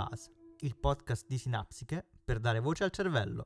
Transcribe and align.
Buzz, 0.00 0.28
il 0.60 0.76
podcast 0.78 1.26
di 1.28 1.36
Sinapsiche 1.36 2.06
per 2.24 2.40
dare 2.40 2.60
voce 2.60 2.84
al 2.84 2.90
cervello. 2.90 3.44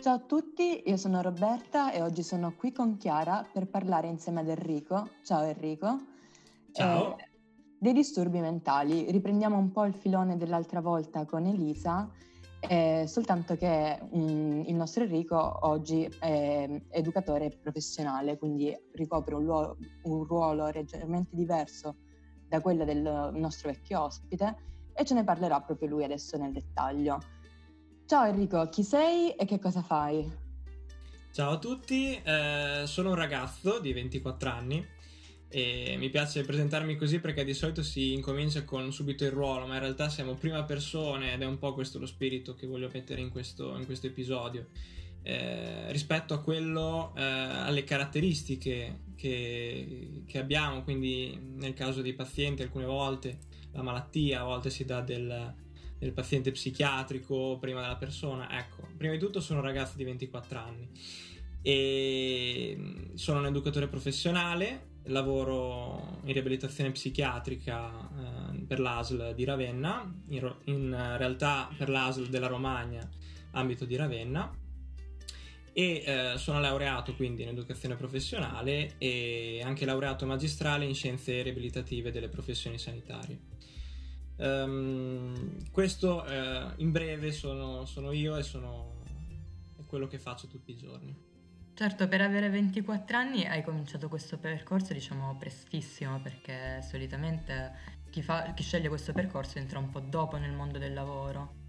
Ciao 0.00 0.14
a 0.14 0.18
tutti, 0.20 0.84
io 0.86 0.96
sono 0.96 1.20
Roberta 1.20 1.90
e 1.90 2.00
oggi 2.00 2.22
sono 2.22 2.54
qui 2.54 2.70
con 2.70 2.96
Chiara 2.96 3.44
per 3.52 3.66
parlare 3.66 4.06
insieme 4.06 4.40
ad 4.40 4.48
Enrico. 4.48 5.08
Ciao 5.24 5.42
Enrico. 5.42 5.98
Ciao. 6.70 7.18
Eh, 7.18 7.28
dei 7.76 7.92
disturbi 7.92 8.38
mentali. 8.38 9.10
Riprendiamo 9.10 9.58
un 9.58 9.72
po' 9.72 9.84
il 9.84 9.94
filone 9.94 10.36
dell'altra 10.36 10.80
volta 10.80 11.26
con 11.26 11.44
Elisa, 11.44 12.08
eh, 12.60 13.04
soltanto 13.08 13.56
che 13.56 13.98
um, 14.10 14.62
il 14.64 14.74
nostro 14.76 15.02
Enrico 15.02 15.66
oggi 15.66 16.08
è 16.20 16.82
educatore 16.90 17.50
professionale, 17.60 18.38
quindi 18.38 18.72
ricopre 18.92 19.34
un, 19.34 19.42
luo- 19.42 19.76
un 20.04 20.22
ruolo 20.22 20.70
leggermente 20.70 21.34
diverso 21.34 21.96
da 22.50 22.60
quello 22.60 22.84
del 22.84 23.30
nostro 23.34 23.70
vecchio 23.70 24.02
ospite 24.02 24.56
e 24.92 25.04
ce 25.04 25.14
ne 25.14 25.22
parlerà 25.22 25.60
proprio 25.60 25.88
lui 25.88 26.02
adesso 26.02 26.36
nel 26.36 26.52
dettaglio. 26.52 27.22
Ciao 28.06 28.26
Enrico, 28.26 28.68
chi 28.68 28.82
sei 28.82 29.30
e 29.30 29.44
che 29.44 29.60
cosa 29.60 29.82
fai? 29.82 30.48
Ciao 31.32 31.52
a 31.52 31.58
tutti, 31.58 32.20
eh, 32.20 32.82
sono 32.86 33.10
un 33.10 33.14
ragazzo 33.14 33.78
di 33.78 33.92
24 33.92 34.50
anni 34.50 34.84
e 35.48 35.94
mi 35.96 36.10
piace 36.10 36.42
presentarmi 36.42 36.96
così 36.96 37.20
perché 37.20 37.44
di 37.44 37.54
solito 37.54 37.84
si 37.84 38.14
incomincia 38.14 38.64
con 38.64 38.92
subito 38.92 39.24
il 39.24 39.30
ruolo, 39.30 39.66
ma 39.66 39.74
in 39.74 39.80
realtà 39.80 40.08
siamo 40.08 40.34
prima 40.34 40.64
persone 40.64 41.32
ed 41.32 41.42
è 41.42 41.46
un 41.46 41.58
po' 41.58 41.72
questo 41.72 42.00
lo 42.00 42.06
spirito 42.06 42.54
che 42.54 42.66
voglio 42.66 42.90
mettere 42.92 43.20
in 43.20 43.30
questo, 43.30 43.76
in 43.76 43.86
questo 43.86 44.08
episodio. 44.08 44.66
Eh, 45.22 45.92
rispetto 45.92 46.32
a 46.32 46.40
quello, 46.40 47.12
eh, 47.14 47.22
alle 47.22 47.84
caratteristiche 47.84 49.00
che, 49.16 50.22
che, 50.26 50.38
abbiamo, 50.38 50.82
quindi 50.82 51.38
nel 51.56 51.74
caso 51.74 52.00
dei 52.00 52.14
pazienti 52.14 52.62
alcune 52.62 52.86
volte 52.86 53.38
la 53.72 53.82
malattia, 53.82 54.40
a 54.40 54.44
volte 54.44 54.70
si 54.70 54.84
dà 54.86 55.02
del, 55.02 55.54
del 55.98 56.12
paziente 56.12 56.50
psichiatrico 56.52 57.58
prima 57.60 57.82
della 57.82 57.96
persona. 57.96 58.58
Ecco, 58.58 58.88
prima 58.96 59.12
di 59.12 59.18
tutto 59.18 59.40
sono 59.40 59.60
un 59.60 59.66
ragazzo 59.66 59.96
di 59.96 60.04
24 60.04 60.58
anni 60.58 60.88
e 61.62 63.10
sono 63.14 63.40
un 63.40 63.46
educatore 63.46 63.88
professionale, 63.88 64.88
lavoro 65.04 66.20
in 66.24 66.32
riabilitazione 66.32 66.90
psichiatrica 66.92 67.90
eh, 67.90 68.58
per 68.60 68.80
l'ASL 68.80 69.34
di 69.34 69.44
Ravenna, 69.44 70.10
in, 70.28 70.54
in 70.64 71.14
realtà 71.18 71.68
per 71.76 71.90
l'ASL 71.90 72.28
della 72.28 72.46
Romagna, 72.46 73.06
ambito 73.50 73.84
di 73.84 73.96
Ravenna 73.96 74.50
e 75.72 76.02
eh, 76.04 76.38
sono 76.38 76.60
laureato 76.60 77.14
quindi 77.14 77.42
in 77.42 77.48
educazione 77.48 77.96
professionale 77.96 78.94
e 78.98 79.60
anche 79.64 79.84
laureato 79.84 80.26
magistrale 80.26 80.84
in 80.84 80.94
scienze 80.94 81.42
riabilitative 81.42 82.10
delle 82.10 82.28
professioni 82.28 82.78
sanitarie. 82.78 83.38
Um, 84.36 85.70
questo 85.70 86.24
uh, 86.24 86.72
in 86.76 86.90
breve 86.92 87.30
sono, 87.30 87.84
sono 87.84 88.10
io 88.12 88.36
e 88.36 88.42
sono 88.42 89.02
quello 89.86 90.06
che 90.06 90.18
faccio 90.18 90.46
tutti 90.46 90.70
i 90.70 90.76
giorni. 90.76 91.14
Certo, 91.74 92.08
per 92.08 92.20
avere 92.20 92.48
24 92.48 93.16
anni 93.16 93.46
hai 93.46 93.62
cominciato 93.62 94.08
questo 94.08 94.38
percorso 94.38 94.92
diciamo 94.92 95.36
prestissimo 95.36 96.20
perché 96.20 96.82
solitamente 96.82 97.98
chi, 98.10 98.22
fa, 98.22 98.52
chi 98.54 98.62
sceglie 98.62 98.88
questo 98.88 99.12
percorso 99.12 99.58
entra 99.58 99.78
un 99.78 99.90
po' 99.90 100.00
dopo 100.00 100.36
nel 100.36 100.52
mondo 100.52 100.78
del 100.78 100.92
lavoro. 100.92 101.59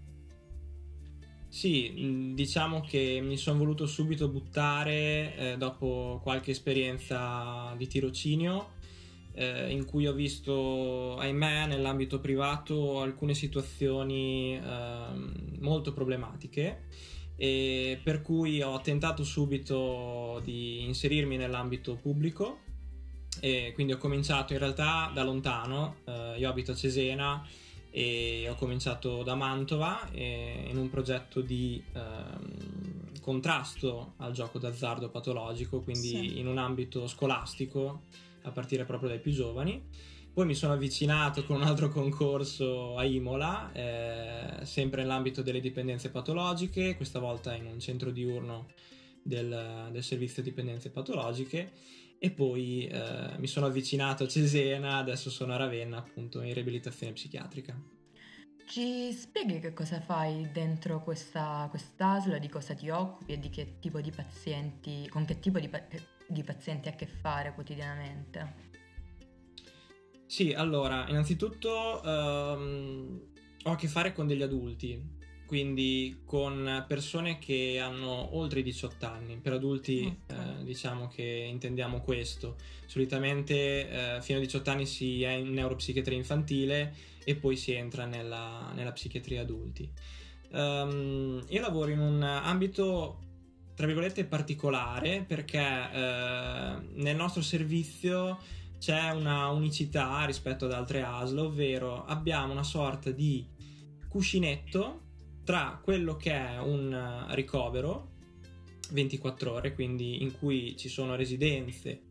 Sì, 1.52 2.32
diciamo 2.32 2.80
che 2.80 3.20
mi 3.22 3.36
sono 3.36 3.58
voluto 3.58 3.84
subito 3.84 4.30
buttare 4.30 5.36
eh, 5.36 5.56
dopo 5.58 6.18
qualche 6.22 6.52
esperienza 6.52 7.74
di 7.76 7.86
tirocinio 7.86 8.70
eh, 9.34 9.70
in 9.70 9.84
cui 9.84 10.06
ho 10.06 10.14
visto, 10.14 11.18
ahimè, 11.18 11.66
nell'ambito 11.66 12.20
privato 12.20 13.02
alcune 13.02 13.34
situazioni 13.34 14.56
eh, 14.56 15.60
molto 15.60 15.92
problematiche 15.92 16.84
e 17.36 18.00
per 18.02 18.22
cui 18.22 18.62
ho 18.62 18.80
tentato 18.80 19.22
subito 19.22 20.40
di 20.42 20.84
inserirmi 20.84 21.36
nell'ambito 21.36 21.96
pubblico 21.96 22.60
e 23.40 23.72
quindi 23.74 23.92
ho 23.92 23.98
cominciato 23.98 24.54
in 24.54 24.58
realtà 24.58 25.10
da 25.12 25.22
lontano, 25.22 25.96
eh, 26.06 26.38
io 26.38 26.48
abito 26.48 26.72
a 26.72 26.74
Cesena 26.74 27.46
e 27.94 28.48
ho 28.48 28.54
cominciato 28.54 29.22
da 29.22 29.34
Mantova 29.34 30.08
in 30.12 30.76
un 30.78 30.88
progetto 30.88 31.42
di 31.42 31.80
ehm, 31.92 33.20
contrasto 33.20 34.14
al 34.16 34.32
gioco 34.32 34.58
d'azzardo 34.58 35.10
patologico, 35.10 35.80
quindi 35.80 36.08
sì. 36.08 36.38
in 36.38 36.46
un 36.46 36.56
ambito 36.56 37.06
scolastico 37.06 38.04
a 38.42 38.50
partire 38.50 38.84
proprio 38.86 39.10
dai 39.10 39.20
più 39.20 39.30
giovani. 39.30 39.80
Poi 40.32 40.46
mi 40.46 40.54
sono 40.54 40.72
avvicinato 40.72 41.44
con 41.44 41.56
un 41.56 41.64
altro 41.64 41.90
concorso 41.90 42.96
a 42.96 43.04
Imola, 43.04 43.70
eh, 43.74 44.64
sempre 44.64 45.02
nell'ambito 45.02 45.42
delle 45.42 45.60
dipendenze 45.60 46.10
patologiche, 46.10 46.96
questa 46.96 47.18
volta 47.18 47.54
in 47.54 47.66
un 47.66 47.78
centro 47.78 48.10
diurno 48.10 48.68
del, 49.22 49.90
del 49.92 50.02
servizio 50.02 50.42
dipendenze 50.42 50.88
patologiche 50.90 51.72
e 52.24 52.30
poi 52.30 52.86
eh, 52.86 53.34
mi 53.38 53.48
sono 53.48 53.66
avvicinato 53.66 54.22
a 54.22 54.28
Cesena, 54.28 54.98
adesso 54.98 55.28
sono 55.28 55.54
a 55.54 55.56
Ravenna 55.56 55.96
appunto 55.96 56.40
in 56.40 56.54
riabilitazione 56.54 57.12
psichiatrica. 57.14 57.76
Ci 58.64 59.12
spieghi 59.12 59.58
che 59.58 59.72
cosa 59.72 60.00
fai 60.00 60.48
dentro 60.52 61.02
questa 61.02 61.66
quest'ASL, 61.68 62.38
di 62.38 62.48
cosa 62.48 62.74
ti 62.74 62.88
occupi 62.90 63.32
e 63.32 63.40
di 63.40 63.50
che 63.50 63.80
tipo 63.80 64.00
di 64.00 64.12
pazienti, 64.12 65.08
con 65.08 65.24
che 65.24 65.40
tipo 65.40 65.58
di, 65.58 65.68
pa- 65.68 65.82
di 66.28 66.44
pazienti 66.44 66.86
hai 66.86 66.94
a 66.94 66.96
che 66.96 67.06
fare 67.06 67.54
quotidianamente? 67.54 68.54
Sì, 70.24 70.52
allora, 70.52 71.08
innanzitutto 71.08 72.00
um, 72.04 73.20
ho 73.64 73.70
a 73.72 73.74
che 73.74 73.88
fare 73.88 74.12
con 74.12 74.28
degli 74.28 74.42
adulti, 74.42 75.18
quindi 75.52 76.22
con 76.24 76.82
persone 76.88 77.38
che 77.38 77.78
hanno 77.78 78.34
oltre 78.38 78.60
i 78.60 78.62
18 78.62 79.04
anni. 79.04 79.36
Per 79.36 79.52
adulti 79.52 80.16
okay. 80.24 80.60
eh, 80.60 80.64
diciamo 80.64 81.08
che 81.08 81.22
intendiamo 81.22 82.00
questo. 82.00 82.56
Solitamente 82.86 84.14
eh, 84.16 84.22
fino 84.22 84.38
a 84.38 84.40
18 84.40 84.70
anni 84.70 84.86
si 84.86 85.22
è 85.22 85.32
in 85.32 85.52
neuropsichiatria 85.52 86.16
infantile 86.16 86.94
e 87.22 87.36
poi 87.36 87.56
si 87.56 87.72
entra 87.72 88.06
nella, 88.06 88.72
nella 88.74 88.92
psichiatria 88.92 89.42
adulti. 89.42 89.92
Um, 90.52 91.44
io 91.46 91.60
lavoro 91.60 91.90
in 91.90 91.98
un 91.98 92.22
ambito 92.22 93.18
tra 93.74 93.84
virgolette 93.84 94.24
particolare 94.24 95.22
perché 95.28 95.58
eh, 95.58 96.76
nel 96.94 97.14
nostro 97.14 97.42
servizio 97.42 98.38
c'è 98.78 99.10
una 99.10 99.48
unicità 99.48 100.24
rispetto 100.24 100.64
ad 100.64 100.72
altre 100.72 101.02
ASL, 101.02 101.36
ovvero 101.36 102.06
abbiamo 102.06 102.52
una 102.52 102.64
sorta 102.64 103.10
di 103.10 103.46
cuscinetto 104.08 105.10
tra 105.44 105.80
quello 105.82 106.16
che 106.16 106.32
è 106.32 106.58
un 106.58 107.26
ricovero 107.30 108.10
24 108.90 109.52
ore, 109.52 109.74
quindi 109.74 110.22
in 110.22 110.38
cui 110.38 110.76
ci 110.76 110.88
sono 110.88 111.16
residenze 111.16 112.02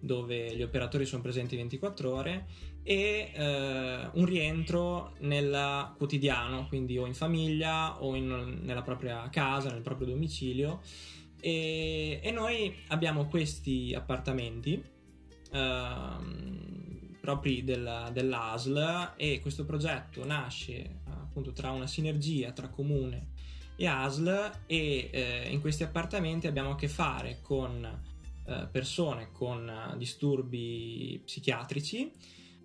dove 0.00 0.56
gli 0.56 0.62
operatori 0.62 1.04
sono 1.04 1.22
presenti 1.22 1.56
24 1.56 2.14
ore 2.14 2.46
e 2.82 3.30
eh, 3.34 4.08
un 4.12 4.24
rientro 4.24 5.12
nel 5.20 5.92
quotidiano, 5.96 6.66
quindi 6.68 6.96
o 6.96 7.06
in 7.06 7.14
famiglia 7.14 8.02
o 8.02 8.14
in, 8.14 8.60
nella 8.62 8.82
propria 8.82 9.28
casa, 9.30 9.70
nel 9.70 9.82
proprio 9.82 10.08
domicilio. 10.08 10.80
E, 11.38 12.20
e 12.22 12.30
noi 12.30 12.74
abbiamo 12.88 13.26
questi 13.26 13.94
appartamenti 13.94 14.82
eh, 15.52 16.08
propri 17.20 17.62
della, 17.62 18.10
dell'ASL 18.12 19.12
e 19.16 19.40
questo 19.40 19.64
progetto 19.64 20.24
nasce 20.24 21.00
appunto 21.30 21.52
tra 21.52 21.70
una 21.70 21.86
sinergia 21.86 22.52
tra 22.52 22.68
comune 22.68 23.28
e 23.76 23.86
ASL 23.86 24.50
e 24.66 25.08
eh, 25.10 25.48
in 25.50 25.60
questi 25.60 25.84
appartamenti 25.84 26.46
abbiamo 26.46 26.72
a 26.72 26.76
che 26.76 26.88
fare 26.88 27.38
con 27.40 27.82
eh, 28.44 28.68
persone 28.70 29.30
con 29.32 29.66
eh, 29.66 29.96
disturbi 29.96 31.22
psichiatrici 31.24 32.12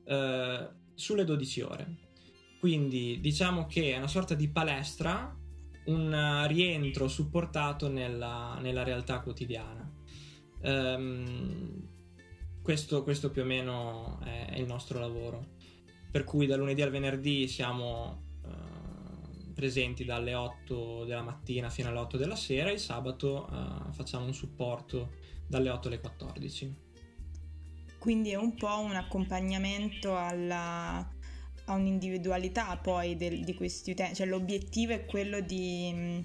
eh, 0.04 0.70
sulle 0.94 1.24
12 1.24 1.62
ore. 1.62 1.96
Quindi 2.60 3.20
diciamo 3.22 3.68
che 3.68 3.94
è 3.94 3.98
una 3.98 4.08
sorta 4.08 4.34
di 4.34 4.50
palestra, 4.50 5.34
un 5.86 6.46
rientro 6.48 7.08
supportato 7.08 7.88
nella, 7.88 8.58
nella 8.60 8.84
realtà 8.84 9.20
quotidiana. 9.20 9.94
Um, 10.64 11.88
questo, 12.64 13.04
questo, 13.04 13.30
più 13.30 13.44
o 13.44 13.46
meno 13.46 14.20
è, 14.24 14.48
è 14.48 14.60
il 14.60 14.66
nostro 14.66 15.00
lavoro. 15.00 15.54
Per 16.10 16.24
cui 16.24 16.48
da 16.48 16.56
lunedì 16.56 16.82
al 16.82 16.90
venerdì 16.90 17.48
siamo 17.48 18.25
presenti 19.56 20.04
dalle 20.04 20.36
8 20.36 21.06
della 21.06 21.24
mattina 21.24 21.70
fino 21.70 21.88
alle 21.88 22.00
8 22.00 22.18
della 22.18 22.36
sera, 22.36 22.70
il 22.70 22.80
sabato 22.80 23.48
uh, 23.50 23.92
facciamo 23.94 24.26
un 24.26 24.34
supporto 24.34 25.14
dalle 25.48 25.70
8 25.70 25.88
alle 25.88 26.00
14. 26.00 26.76
Quindi 27.98 28.32
è 28.32 28.36
un 28.36 28.54
po' 28.56 28.78
un 28.80 28.96
accompagnamento 28.96 30.16
alla, 30.16 30.98
a 30.98 31.74
un'individualità 31.74 32.78
poi 32.78 33.16
del, 33.16 33.44
di 33.44 33.56
questi 33.56 33.92
utenti, 33.92 34.16
cioè 34.16 34.28
l'obiettivo 34.28 34.92
è 34.92 35.06
quello 35.06 35.40
di, 35.40 36.24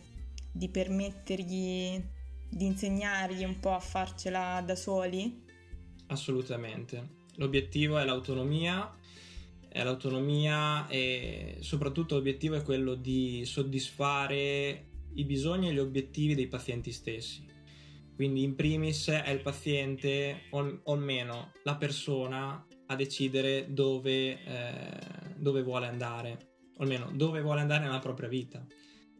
di 0.52 0.68
permettergli, 0.68 2.04
di 2.50 2.66
insegnargli 2.66 3.44
un 3.44 3.60
po' 3.60 3.72
a 3.72 3.80
farcela 3.80 4.60
da 4.66 4.74
soli? 4.74 5.44
Assolutamente, 6.08 7.18
l'obiettivo 7.36 7.96
è 7.96 8.04
l'autonomia 8.04 8.92
l'autonomia 9.72 10.88
e 10.88 11.58
soprattutto 11.60 12.16
l'obiettivo 12.16 12.56
è 12.56 12.62
quello 12.62 12.94
di 12.94 13.44
soddisfare 13.44 14.86
i 15.14 15.24
bisogni 15.24 15.68
e 15.68 15.72
gli 15.72 15.78
obiettivi 15.78 16.34
dei 16.34 16.48
pazienti 16.48 16.92
stessi. 16.92 17.46
Quindi 18.14 18.42
in 18.42 18.54
primis 18.54 19.08
è 19.08 19.30
il 19.30 19.40
paziente 19.40 20.42
o, 20.50 20.80
almeno 20.84 21.52
la 21.64 21.76
persona 21.76 22.66
a 22.86 22.96
decidere 22.96 23.72
dove, 23.72 24.44
eh, 24.44 25.34
dove 25.36 25.62
vuole 25.62 25.86
andare, 25.86 26.50
o 26.76 26.82
almeno 26.82 27.10
dove 27.14 27.40
vuole 27.40 27.60
andare 27.60 27.84
nella 27.84 27.98
propria 27.98 28.28
vita 28.28 28.66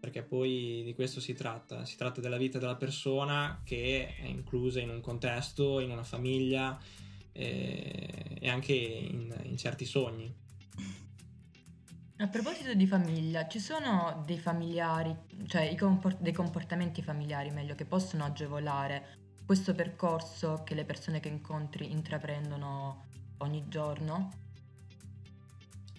perché 0.00 0.22
poi 0.22 0.82
di 0.82 0.94
questo 0.94 1.20
si 1.20 1.34
tratta, 1.34 1.84
si 1.84 1.96
tratta 1.96 2.22
della 2.22 2.38
vita 2.38 2.58
della 2.58 2.76
persona 2.76 3.60
che 3.64 4.16
è 4.16 4.24
inclusa 4.24 4.80
in 4.80 4.88
un 4.88 5.02
contesto, 5.02 5.78
in 5.78 5.90
una 5.90 6.02
famiglia 6.02 6.80
eh, 7.32 8.36
e 8.40 8.48
anche 8.48 8.72
in, 8.72 9.34
in, 9.44 9.56
certi 9.56 9.84
sogni. 9.84 10.34
A 12.18 12.28
proposito 12.28 12.74
di 12.74 12.86
famiglia, 12.86 13.46
ci 13.48 13.58
sono 13.58 14.22
dei 14.26 14.38
familiari, 14.38 15.16
cioè 15.46 15.74
comport- 15.76 16.20
dei 16.20 16.32
comportamenti 16.32 17.02
familiari 17.02 17.50
meglio, 17.50 17.74
che 17.74 17.86
possono 17.86 18.24
agevolare 18.24 19.18
questo 19.46 19.74
percorso 19.74 20.62
che 20.64 20.74
le 20.74 20.84
persone 20.84 21.18
che 21.18 21.28
incontri 21.28 21.90
intraprendono 21.90 23.06
ogni 23.38 23.64
giorno? 23.68 24.30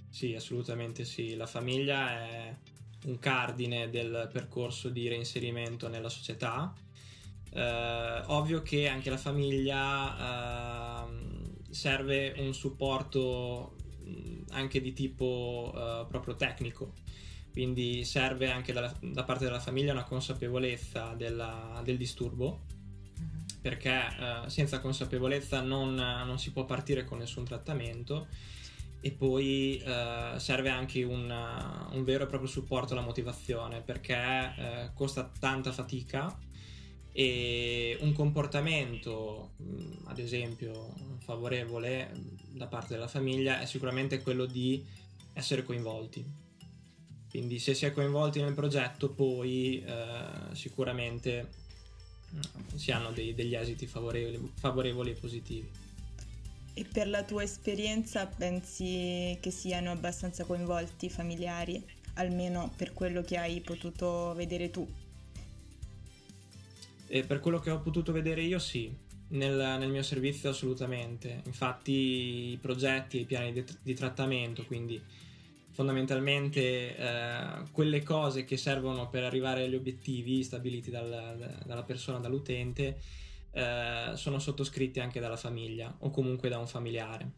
Sì, 0.09 0.35
assolutamente 0.35 1.05
sì. 1.05 1.35
La 1.35 1.47
famiglia 1.47 2.11
è 2.11 2.55
un 3.05 3.17
cardine 3.19 3.89
del 3.89 4.29
percorso 4.31 4.89
di 4.89 5.07
reinserimento 5.07 5.87
nella 5.87 6.09
società. 6.09 6.73
Eh, 7.53 8.21
ovvio 8.27 8.61
che 8.61 8.87
anche 8.87 9.09
la 9.09 9.17
famiglia 9.17 10.15
eh, 10.15 10.80
serve 11.71 12.33
un 12.37 12.53
supporto 12.53 13.75
anche 14.51 14.81
di 14.81 14.93
tipo 14.93 15.71
eh, 15.75 16.05
proprio 16.07 16.35
tecnico, 16.35 16.93
quindi 17.51 18.03
serve 18.03 18.49
anche 18.49 18.73
dalla, 18.73 18.93
da 18.99 19.23
parte 19.23 19.45
della 19.45 19.59
famiglia 19.59 19.93
una 19.93 20.03
consapevolezza 20.03 21.13
della, 21.15 21.81
del 21.83 21.97
disturbo, 21.97 22.65
mm-hmm. 23.19 23.61
perché 23.61 23.89
eh, 23.89 24.49
senza 24.49 24.79
consapevolezza 24.79 25.61
non, 25.61 25.95
non 25.95 26.39
si 26.39 26.51
può 26.51 26.65
partire 26.65 27.05
con 27.05 27.19
nessun 27.19 27.45
trattamento 27.45 28.27
e 29.03 29.11
poi 29.11 29.77
eh, 29.83 30.33
serve 30.37 30.69
anche 30.69 31.03
un, 31.03 31.29
un, 31.91 32.03
vero 32.03 32.25
e 32.25 32.27
proprio 32.27 32.49
supporto 32.49 32.93
alla 32.93 33.01
motivazione 33.01 33.81
perché 33.81 34.91
costa 34.93 35.31
tanta 35.39 35.71
fatica 35.71 36.37
e 37.13 37.97
un 38.01 38.13
comportamento 38.13 39.51
mm, 39.61 40.05
ad 40.05 40.19
esempio 40.19 40.93
favorevole 41.19 42.09
mm, 42.13 42.57
da 42.57 42.67
parte 42.67 42.93
della 42.93 43.07
famiglia 43.07 43.59
è 43.59 43.65
sicuramente 43.65 44.21
quello 44.21 44.45
di 44.45 44.83
essere 45.33 45.63
coinvolti. 45.63 46.25
Quindi 47.29 47.59
se 47.59 47.73
si 47.73 47.85
è 47.85 47.93
coinvolti 47.93 48.41
nel 48.41 48.53
progetto 48.53 49.09
poi 49.09 49.83
eh, 49.85 50.55
sicuramente 50.55 51.49
mm, 52.33 52.75
si 52.75 52.91
hanno 52.91 53.11
dei, 53.11 53.33
degli 53.33 53.55
esiti 53.55 53.87
favorevoli, 53.87 54.51
favorevoli 54.55 55.11
e 55.11 55.15
positivi. 55.15 55.69
E 56.73 56.85
per 56.85 57.09
la 57.09 57.23
tua 57.23 57.43
esperienza 57.43 58.25
pensi 58.25 59.37
che 59.41 59.51
siano 59.51 59.91
abbastanza 59.91 60.45
coinvolti 60.45 61.07
i 61.07 61.09
familiari, 61.09 61.83
almeno 62.13 62.71
per 62.77 62.93
quello 62.93 63.21
che 63.21 63.37
hai 63.37 63.59
potuto 63.59 64.33
vedere 64.35 64.71
tu? 64.71 64.87
E 67.13 67.25
per 67.25 67.41
quello 67.41 67.59
che 67.59 67.71
ho 67.71 67.81
potuto 67.81 68.13
vedere 68.13 68.41
io 68.41 68.57
sì, 68.57 68.89
nel, 69.31 69.77
nel 69.77 69.89
mio 69.89 70.01
servizio 70.01 70.49
assolutamente. 70.49 71.41
Infatti 71.45 72.51
i 72.51 72.57
progetti 72.61 73.17
e 73.17 73.21
i 73.21 73.25
piani 73.25 73.51
di, 73.51 73.65
di 73.83 73.93
trattamento, 73.93 74.65
quindi 74.65 75.03
fondamentalmente 75.71 76.95
eh, 76.95 77.63
quelle 77.73 78.01
cose 78.01 78.45
che 78.45 78.55
servono 78.55 79.09
per 79.09 79.25
arrivare 79.25 79.65
agli 79.65 79.75
obiettivi 79.75 80.41
stabiliti 80.41 80.89
dal, 80.89 81.59
dalla 81.65 81.83
persona, 81.83 82.19
dall'utente, 82.19 83.01
eh, 83.51 84.11
sono 84.13 84.39
sottoscritti 84.39 85.01
anche 85.01 85.19
dalla 85.19 85.35
famiglia 85.35 85.93
o 85.99 86.11
comunque 86.11 86.47
da 86.47 86.59
un 86.59 86.67
familiare. 86.67 87.31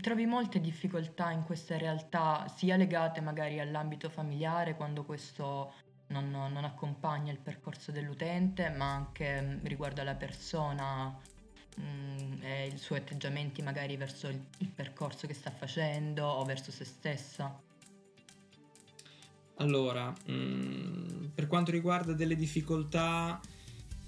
Trovi 0.00 0.24
molte 0.24 0.58
difficoltà 0.58 1.32
in 1.32 1.42
queste 1.42 1.76
realtà, 1.76 2.46
sia 2.48 2.76
legate 2.76 3.20
magari 3.20 3.60
all'ambito 3.60 4.08
familiare, 4.08 4.74
quando 4.74 5.04
questo 5.04 5.74
non, 6.12 6.30
non 6.30 6.64
accompagna 6.64 7.32
il 7.32 7.38
percorso 7.38 7.90
dell'utente, 7.90 8.68
ma 8.68 8.92
anche 8.92 9.40
mm, 9.40 9.64
riguardo 9.64 10.02
alla 10.02 10.14
persona 10.14 11.08
mh, 11.08 11.82
mm, 11.82 12.42
e 12.42 12.66
i 12.68 12.78
suoi 12.78 12.98
atteggiamenti 12.98 13.62
magari 13.62 13.96
verso 13.96 14.28
il, 14.28 14.40
il 14.58 14.68
percorso 14.68 15.26
che 15.26 15.34
sta 15.34 15.50
facendo 15.50 16.24
o 16.24 16.44
verso 16.44 16.70
se 16.70 16.84
stessa. 16.84 17.60
Allora, 19.56 20.10
mh, 20.10 20.32
mm, 20.32 21.24
per 21.34 21.46
quanto 21.46 21.70
riguarda 21.70 22.12
delle 22.12 22.36
difficoltà 22.36 23.40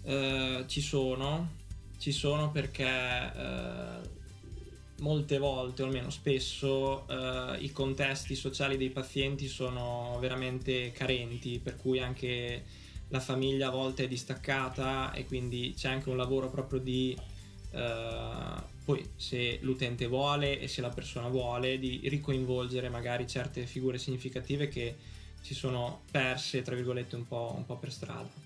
eh, 0.03 0.65
ci 0.67 0.81
sono, 0.81 1.53
ci 1.99 2.13
sono 2.13 2.51
perché 2.51 2.85
eh, 2.87 4.23
molte 4.99 5.39
volte, 5.39 5.83
o 5.83 5.87
almeno 5.87 6.11
spesso, 6.11 7.07
eh, 7.09 7.59
i 7.61 7.73
contesti 7.73 8.35
sociali 8.35 8.77
dei 8.77 8.91
pazienti 8.91 9.49
sono 9.49 10.17
veramente 10.21 10.93
carenti, 10.93 11.59
per 11.59 11.77
cui 11.77 12.01
anche 12.01 12.65
la 13.09 13.21
famiglia 13.21 13.69
a 13.69 13.71
volte 13.71 14.05
è 14.05 14.09
distaccata 14.09 15.13
e 15.13 15.25
quindi 15.27 15.75
c'è 15.77 15.89
anche 15.89 16.11
un 16.11 16.17
lavoro 16.17 16.49
proprio 16.49 16.81
di 16.81 17.17
Uh, 17.75 18.63
poi 18.85 19.05
se 19.17 19.59
l'utente 19.63 20.07
vuole 20.07 20.61
e 20.61 20.69
se 20.69 20.81
la 20.81 20.91
persona 20.91 21.27
vuole 21.27 21.81
di 21.81 22.03
ricoinvolgere 22.05 22.89
magari 22.89 23.27
certe 23.27 23.67
figure 23.67 23.99
significative 23.99 24.69
che 24.69 24.95
si 25.41 25.55
sono 25.55 26.03
perse 26.09 26.63
tra 26.63 26.77
virgolette 26.77 27.17
un 27.17 27.27
po', 27.27 27.53
un 27.57 27.67
po 27.67 27.75
per 27.75 27.91
strada 27.91 28.44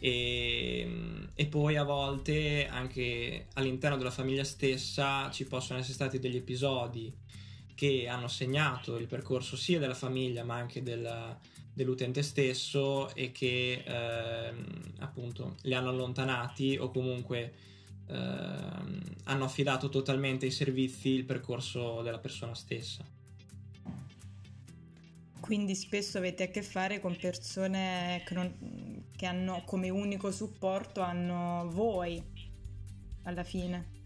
e, 0.00 1.28
e, 1.34 1.46
poi 1.46 1.76
a 1.76 1.84
volte 1.84 2.66
anche 2.66 3.48
all'interno 3.54 3.98
della 3.98 4.10
famiglia 4.10 4.44
stessa 4.44 5.30
ci 5.30 5.46
possono 5.46 5.78
essere 5.78 5.94
stati 5.94 6.18
degli 6.18 6.36
episodi 6.36 7.14
che 7.74 8.08
hanno 8.08 8.28
segnato 8.28 8.96
il 8.96 9.06
percorso 9.06 9.56
sia 9.56 9.78
della 9.78 9.94
famiglia 9.94 10.42
ma 10.42 10.54
anche 10.54 10.82
del, 10.82 11.36
dell'utente 11.74 12.22
stesso 12.22 13.14
e 13.14 13.30
che 13.30 13.84
eh, 13.86 14.54
appunto 15.00 15.56
li 15.62 15.74
hanno 15.74 15.90
allontanati 15.90 16.78
o 16.80 16.90
comunque 16.90 17.52
eh, 18.06 18.14
hanno 18.14 19.44
affidato 19.44 19.90
totalmente 19.90 20.46
ai 20.46 20.50
servizi 20.50 21.10
il 21.10 21.24
percorso 21.24 22.00
della 22.02 22.18
persona 22.18 22.54
stessa. 22.54 23.04
Quindi 25.40 25.74
spesso 25.74 26.18
avete 26.18 26.44
a 26.44 26.48
che 26.48 26.62
fare 26.62 27.00
con 27.00 27.16
persone 27.16 28.22
che, 28.24 28.34
non, 28.34 28.54
che 29.20 29.26
hanno 29.26 29.64
come 29.66 29.90
unico 29.90 30.32
supporto 30.32 31.02
hanno 31.02 31.68
voi 31.72 32.24
alla 33.24 33.44
fine. 33.44 33.98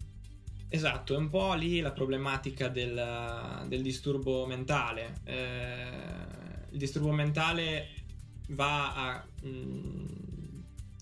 Esatto, 0.67 1.13
è 1.13 1.17
un 1.17 1.29
po' 1.29 1.53
lì 1.53 1.79
la 1.79 1.93
problematica 1.93 2.67
del, 2.67 3.63
del 3.69 3.81
disturbo 3.81 4.45
mentale. 4.45 5.21
Eh, 5.23 5.87
il 6.71 6.77
disturbo 6.77 7.13
mentale 7.13 7.87
va 8.49 8.93
a, 8.93 9.25
mh, 9.43 9.47
mm, 9.47 10.05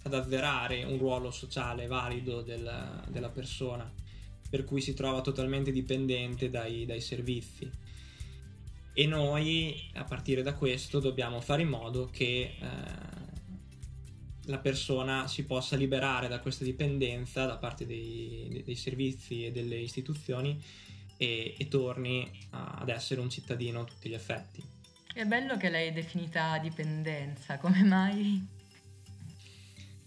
ad 0.03 0.13
azzerare 0.13 0.83
un 0.83 0.99
ruolo 0.99 1.31
sociale 1.31 1.87
valido 1.87 2.43
del, 2.43 3.01
della 3.07 3.29
persona, 3.29 3.91
per 4.47 4.63
cui 4.63 4.81
si 4.81 4.93
trova 4.93 5.21
totalmente 5.21 5.71
dipendente 5.71 6.51
dai, 6.51 6.85
dai 6.85 7.01
servizi 7.01 7.67
e 8.95 9.07
noi 9.07 9.89
a 9.93 10.03
partire 10.03 10.43
da 10.43 10.53
questo 10.53 10.99
dobbiamo 10.99 11.41
fare 11.41 11.63
in 11.63 11.69
modo 11.69 12.09
che 12.11 12.53
eh, 12.59 13.02
la 14.45 14.57
persona 14.57 15.27
si 15.27 15.45
possa 15.45 15.75
liberare 15.75 16.27
da 16.27 16.39
questa 16.39 16.63
dipendenza 16.63 17.45
da 17.45 17.57
parte 17.57 17.85
dei, 17.85 18.61
dei 18.65 18.75
servizi 18.75 19.45
e 19.45 19.51
delle 19.51 19.77
istituzioni 19.77 20.61
e, 21.17 21.55
e 21.57 21.67
torni 21.67 22.29
a, 22.51 22.79
ad 22.79 22.89
essere 22.89 23.21
un 23.21 23.29
cittadino 23.29 23.81
a 23.81 23.85
tutti 23.85 24.09
gli 24.09 24.13
effetti. 24.13 24.61
È 25.13 25.23
bello 25.25 25.57
che 25.57 25.69
l'hai 25.69 25.93
definita 25.93 26.57
dipendenza, 26.57 27.57
come 27.57 27.83
mai? 27.83 28.45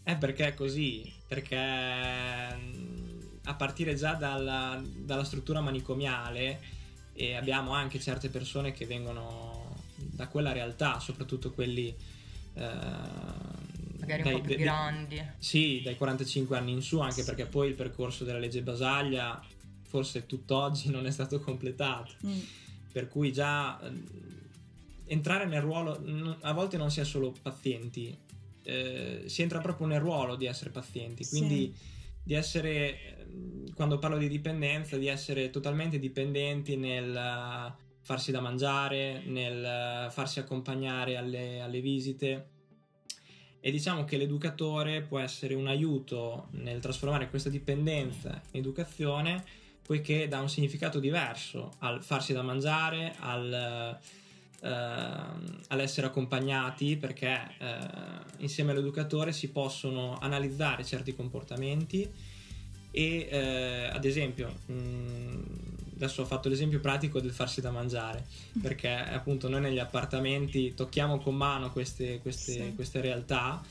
È 0.03 0.17
perché 0.17 0.49
è 0.49 0.55
così, 0.55 1.11
perché 1.27 1.57
a 1.57 3.55
partire 3.55 3.95
già 3.95 4.15
dalla, 4.15 4.83
dalla 4.85 5.25
struttura 5.25 5.61
manicomiale 5.61 6.75
e 7.13 7.35
abbiamo 7.35 7.73
anche 7.73 8.01
certe 8.01 8.29
persone 8.29 8.73
che 8.73 8.85
vengono 8.85 9.77
da 9.95 10.29
quella 10.29 10.53
realtà, 10.53 11.01
soprattutto 11.01 11.53
quelli... 11.53 11.95
Eh, 12.55 13.56
Magari 14.07 14.23
dai, 14.23 14.35
un 14.35 14.41
po' 14.41 14.47
più 14.47 14.57
grandi. 14.57 15.23
sì, 15.39 15.81
dai 15.83 15.97
45 15.97 16.57
anni 16.57 16.73
in 16.73 16.83
su, 16.83 17.01
anche 17.01 17.25
perché 17.25 17.47
poi 17.47 17.69
il 17.69 17.75
percorso 17.75 18.25
della 18.25 18.39
legge 18.39 18.63
Basaglia 18.63 19.43
forse 19.83 20.27
tutt'oggi 20.27 20.91
non 20.91 21.07
è 21.07 21.11
stato 21.11 21.41
completato. 21.41 22.15
Mm. 22.27 22.39
Per 22.93 23.09
cui 23.09 23.33
già 23.33 23.79
eh, 23.81 23.93
entrare 25.07 25.45
nel 25.47 25.61
ruolo, 25.61 26.03
a 26.41 26.53
volte 26.53 26.77
non 26.77 26.91
si 26.91 27.01
è 27.01 27.05
solo 27.05 27.35
pazienti, 27.43 28.17
eh, 28.63 29.25
si 29.27 29.43
entra 29.43 29.61
proprio 29.61 29.87
nel 29.87 30.01
ruolo 30.01 30.37
di 30.37 30.47
essere 30.47 30.71
pazienti, 30.71 31.27
quindi... 31.27 31.73
Sì 31.75 31.95
di 32.27 32.35
essere, 32.35 33.19
ehm, 33.21 33.73
quando 33.75 34.01
parlo 34.01 34.19
di 34.19 34.27
dipendenza, 34.27 34.97
di 34.97 35.07
essere 35.07 35.51
totalmente 35.51 36.01
dipendenti 36.01 36.77
nel 36.77 37.73
farsi 38.01 38.33
da 38.33 38.41
mangiare, 38.41 39.23
nel 39.27 40.11
farsi 40.11 40.41
accompagnare 40.41 41.17
alle, 41.17 41.61
alle 41.61 41.81
visite. 41.81 42.49
E 43.67 43.73
diciamo 43.73 44.05
che 44.05 44.17
l'educatore 44.17 45.03
può 45.03 45.19
essere 45.19 45.55
un 45.55 45.67
aiuto 45.67 46.47
nel 46.53 46.79
trasformare 46.79 47.29
questa 47.29 47.49
dipendenza 47.49 48.41
in 48.53 48.61
educazione, 48.61 49.43
poiché 49.83 50.29
dà 50.29 50.39
un 50.39 50.49
significato 50.49 51.01
diverso 51.01 51.73
al 51.79 52.01
farsi 52.01 52.33
da 52.33 52.43
mangiare, 52.43 53.17
al 53.19 53.99
eh, 54.61 54.69
all'essere 55.67 56.07
accompagnati 56.07 56.97
perché 56.97 57.41
eh, 57.59 57.77
insieme 58.37 58.71
all'educatore 58.71 59.33
si 59.33 59.51
possono 59.51 60.17
analizzare 60.21 60.85
certi 60.85 61.13
comportamenti 61.17 62.09
e 62.93 63.29
eh, 63.29 63.91
ad 63.93 64.05
esempio 64.05 64.61
mh, 64.67 64.73
mm, 64.75 65.43
adesso 65.97 66.23
ho 66.23 66.27
fatto 66.27 66.49
l'esempio 66.49 66.79
pratico 66.81 67.21
del 67.21 67.33
farsi 67.33 67.61
da 67.61 67.71
mangiare 67.71 68.25
perché 68.61 68.91
appunto 68.91 69.49
noi 69.49 69.61
negli 69.61 69.79
appartamenti 69.79 70.75
tocchiamo 70.75 71.19
con 71.19 71.35
mano 71.35 71.73
queste, 71.73 72.21
queste, 72.21 72.53
sì. 72.53 72.73
queste 72.75 73.01
realtà 73.01 73.63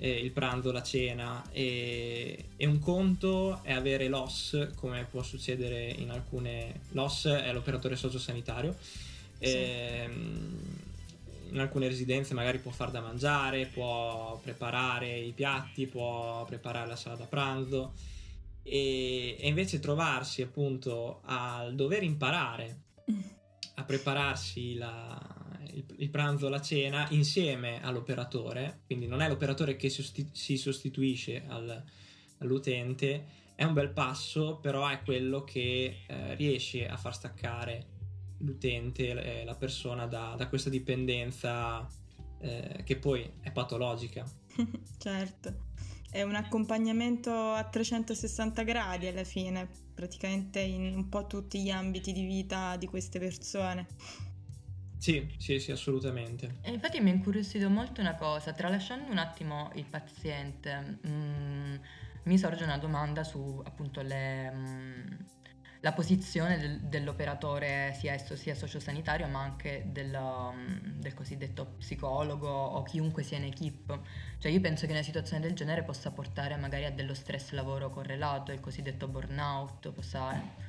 eh, 0.00 0.10
il 0.10 0.30
pranzo, 0.30 0.70
la 0.70 0.82
cena 0.82 1.44
e, 1.50 2.46
e, 2.56 2.66
un 2.66 2.78
conto 2.78 3.62
è 3.62 3.72
avere 3.72 4.08
l'OS 4.08 4.70
come 4.74 5.06
può 5.10 5.22
succedere 5.22 5.86
in 5.86 6.10
alcune 6.10 6.80
l'OS 6.90 7.26
è 7.26 7.52
l'operatore 7.52 7.96
sociosanitario 7.96 8.76
sì. 9.38 9.46
Ehm, 9.46 10.86
in 11.50 11.60
alcune 11.60 11.88
residenze 11.88 12.34
magari 12.34 12.58
può 12.58 12.70
far 12.70 12.90
da 12.90 13.00
mangiare, 13.00 13.66
può 13.66 14.38
preparare 14.42 15.16
i 15.16 15.32
piatti, 15.32 15.86
può 15.86 16.44
preparare 16.44 16.86
la 16.86 16.96
sala 16.96 17.16
da 17.16 17.24
pranzo 17.24 17.92
e, 18.68 19.36
e 19.38 19.48
invece 19.48 19.80
trovarsi 19.80 20.42
appunto 20.42 21.20
al 21.24 21.74
dover 21.74 22.02
imparare 22.02 22.82
a 23.78 23.84
prepararsi 23.84 24.74
la, 24.74 25.18
il, 25.70 25.84
il, 25.98 26.10
pranzo, 26.10 26.48
la 26.48 26.60
cena 26.60 27.06
insieme 27.10 27.80
all'operatore, 27.82 28.80
quindi 28.86 29.06
non 29.06 29.22
è 29.22 29.28
l'operatore 29.28 29.76
che 29.76 29.88
sostitu- 29.88 30.34
si 30.34 30.56
sostituisce 30.56 31.44
al, 31.46 31.82
all'utente, 32.38 33.36
è 33.54 33.64
un 33.64 33.74
bel 33.74 33.90
passo, 33.90 34.58
però 34.60 34.86
è 34.88 35.02
quello 35.02 35.44
che 35.44 36.00
eh, 36.06 36.34
riesce 36.34 36.88
a 36.88 36.96
far 36.96 37.14
staccare 37.14 37.96
l'utente, 38.38 39.44
la 39.44 39.54
persona 39.56 40.06
da, 40.06 40.34
da 40.36 40.48
questa 40.48 40.70
dipendenza 40.70 41.88
eh, 42.40 42.82
che 42.84 42.96
poi 42.96 43.30
è 43.40 43.50
patologica. 43.50 44.24
certo, 44.98 45.67
è 46.10 46.22
un 46.22 46.34
accompagnamento 46.34 47.52
a 47.52 47.64
360 47.64 48.62
gradi 48.62 49.06
alla 49.06 49.24
fine, 49.24 49.68
praticamente 49.94 50.60
in 50.60 50.94
un 50.94 51.08
po' 51.08 51.26
tutti 51.26 51.62
gli 51.62 51.70
ambiti 51.70 52.12
di 52.12 52.24
vita 52.24 52.76
di 52.76 52.86
queste 52.86 53.18
persone. 53.18 53.86
Sì, 54.98 55.32
sì, 55.38 55.60
sì, 55.60 55.70
assolutamente. 55.70 56.58
E 56.62 56.72
infatti 56.72 57.00
mi 57.00 57.10
ha 57.10 57.14
incuriosito 57.14 57.70
molto 57.70 58.00
una 58.00 58.16
cosa, 58.16 58.52
tralasciando 58.52 59.10
un 59.10 59.18
attimo 59.18 59.70
il 59.74 59.84
paziente, 59.84 60.98
mh, 61.02 61.08
mm, 61.08 61.74
mi 62.24 62.38
sorge 62.38 62.64
una 62.64 62.78
domanda 62.78 63.22
su 63.22 63.60
appunto 63.64 64.02
le... 64.02 64.50
Mh, 64.50 64.58
mm, 64.58 65.37
la 65.80 65.92
posizione 65.92 66.58
del, 66.58 66.80
dell'operatore 66.80 67.94
sia 67.96 68.12
esso 68.12 68.34
sia 68.34 68.54
sociosanitario 68.54 69.28
ma 69.28 69.40
anche 69.40 69.84
del, 69.86 70.12
um, 70.12 70.80
del, 70.96 71.14
cosiddetto 71.14 71.74
psicologo 71.78 72.48
o 72.48 72.82
chiunque 72.82 73.22
sia 73.22 73.38
in 73.38 73.44
equip. 73.44 74.00
Cioè 74.38 74.50
io 74.50 74.60
penso 74.60 74.86
che 74.86 74.92
una 74.92 75.02
situazione 75.02 75.42
del 75.42 75.54
genere 75.54 75.84
possa 75.84 76.10
portare 76.10 76.56
magari 76.56 76.84
a 76.84 76.90
dello 76.90 77.14
stress 77.14 77.52
lavoro 77.52 77.90
correlato, 77.90 78.52
il 78.52 78.60
cosiddetto 78.60 79.06
burnout, 79.08 79.90
possa... 79.90 80.66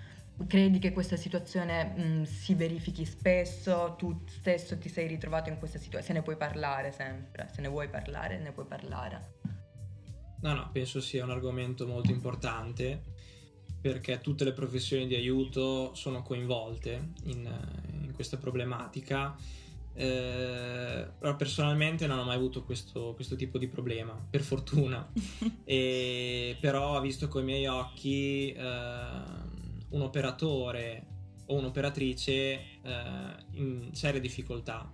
Credi 0.47 0.79
che 0.79 0.93
questa 0.93 1.17
situazione 1.17 1.83
mh, 1.83 2.23
si 2.23 2.53
verifichi 2.53 3.03
spesso? 3.03 3.95
Tu 3.97 4.23
stesso 4.25 4.77
ti 4.77 4.87
sei 4.87 5.05
ritrovato 5.05 5.49
in 5.49 5.57
questa 5.57 5.77
situazione? 5.77 6.05
Se 6.05 6.13
ne 6.13 6.21
puoi 6.21 6.37
parlare 6.37 6.93
sempre, 6.93 7.49
se 7.51 7.59
ne 7.59 7.67
vuoi 7.67 7.89
parlare, 7.89 8.37
ne 8.37 8.53
puoi 8.53 8.65
parlare. 8.65 9.33
No, 10.41 10.53
no, 10.53 10.69
penso 10.71 11.01
sia 11.01 11.25
un 11.25 11.31
argomento 11.31 11.85
molto 11.85 12.11
importante 12.11 13.17
perché 13.81 14.19
tutte 14.19 14.43
le 14.43 14.53
professioni 14.53 15.07
di 15.07 15.15
aiuto 15.15 15.93
sono 15.95 16.21
coinvolte 16.21 17.11
in, 17.25 17.49
in 18.03 18.11
questa 18.13 18.37
problematica. 18.37 19.35
Eh, 19.93 21.07
però 21.17 21.35
personalmente 21.35 22.07
non 22.07 22.19
ho 22.19 22.23
mai 22.23 22.35
avuto 22.35 22.63
questo, 22.63 23.13
questo 23.15 23.35
tipo 23.35 23.57
di 23.57 23.67
problema, 23.67 24.13
per 24.29 24.41
fortuna. 24.41 25.09
e, 25.63 26.57
però 26.59 26.97
ho 26.97 27.01
visto 27.01 27.27
con 27.27 27.41
i 27.41 27.45
miei 27.45 27.67
occhi 27.67 28.51
eh, 28.51 28.57
un 29.89 30.01
operatore 30.01 31.05
o 31.47 31.55
un'operatrice 31.55 32.31
eh, 32.31 32.59
in 33.53 33.89
serie 33.93 34.19
difficoltà. 34.19 34.91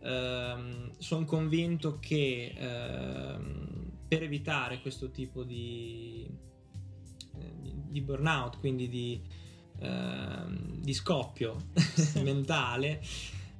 Ehm, 0.00 0.92
sono 0.98 1.24
convinto 1.24 1.98
che 1.98 2.54
ehm, 2.56 3.92
per 4.06 4.22
evitare 4.22 4.80
questo 4.80 5.10
tipo 5.10 5.42
di, 5.42 6.28
di 7.94 8.00
burnout, 8.00 8.58
quindi 8.58 8.88
di, 8.88 9.20
eh, 9.78 10.44
di 10.80 10.92
scoppio 10.92 11.56
mentale, 12.22 13.00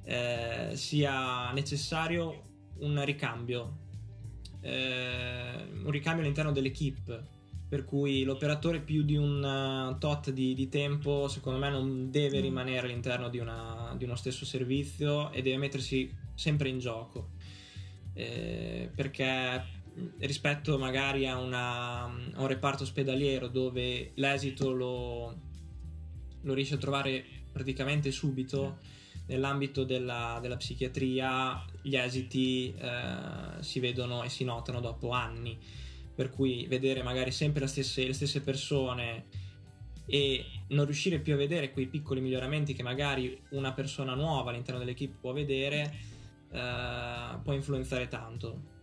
eh, 0.03 0.71
sia 0.73 1.51
necessario 1.53 2.43
un 2.79 3.03
ricambio, 3.05 3.77
eh, 4.59 5.67
un 5.83 5.89
ricambio 5.89 6.23
all'interno 6.23 6.51
dell'equipe. 6.51 7.33
Per 7.67 7.83
cui 7.83 8.23
l'operatore 8.23 8.79
più 8.79 9.01
di 9.01 9.15
un 9.15 9.43
uh, 9.43 9.97
tot 9.97 10.29
di, 10.29 10.53
di, 10.53 10.69
tempo, 10.69 11.27
secondo 11.27 11.57
me, 11.57 11.69
non 11.69 12.11
deve 12.11 12.37
mm. 12.37 12.41
rimanere 12.41 12.85
all'interno 12.85 13.27
di, 13.27 13.39
una, 13.39 13.93
di, 13.97 14.03
uno 14.03 14.15
stesso 14.15 14.45
servizio 14.45 15.31
e 15.31 15.41
deve 15.41 15.57
mettersi 15.57 16.13
sempre 16.35 16.69
in 16.69 16.77
gioco. 16.77 17.31
Eh, 18.13 18.91
perché 18.95 19.63
rispetto 20.19 20.77
magari 20.77 21.27
a, 21.27 21.37
una, 21.37 22.03
a, 22.03 22.41
un 22.41 22.47
reparto 22.47 22.83
ospedaliero 22.83 23.47
dove 23.47 24.11
l'esito 24.15 24.71
lo, 24.71 25.35
lo 26.41 26.53
riesce 26.53 26.75
a 26.75 26.77
trovare 26.77 27.23
praticamente 27.51 28.11
subito 28.11 28.77
nell'ambito 29.27 29.83
della, 29.83 30.39
della 30.41 30.57
psichiatria 30.57 31.65
gli 31.81 31.95
esiti 31.95 32.73
eh, 32.77 33.61
si 33.61 33.79
vedono 33.79 34.23
e 34.23 34.29
si 34.29 34.43
notano 34.43 34.79
dopo 34.79 35.11
anni. 35.11 35.57
Per 36.13 36.29
cui 36.29 36.65
vedere 36.67 37.03
magari 37.03 37.31
sempre 37.31 37.67
stesse, 37.67 38.05
le 38.05 38.13
stesse 38.13 38.41
persone 38.41 39.25
e 40.05 40.45
non 40.69 40.85
riuscire 40.85 41.19
più 41.19 41.33
a 41.33 41.37
vedere 41.37 41.71
quei 41.71 41.87
piccoli 41.87 42.21
miglioramenti 42.21 42.73
che 42.73 42.83
magari 42.83 43.37
una 43.49 43.73
persona 43.73 44.13
nuova 44.13 44.51
all'interno 44.51 44.79
dell'equipe 44.79 45.17
può 45.19 45.33
vedere 45.33 45.93
eh, 46.51 47.39
può 47.43 47.53
influenzare 47.53 48.07
tanto 48.07 48.73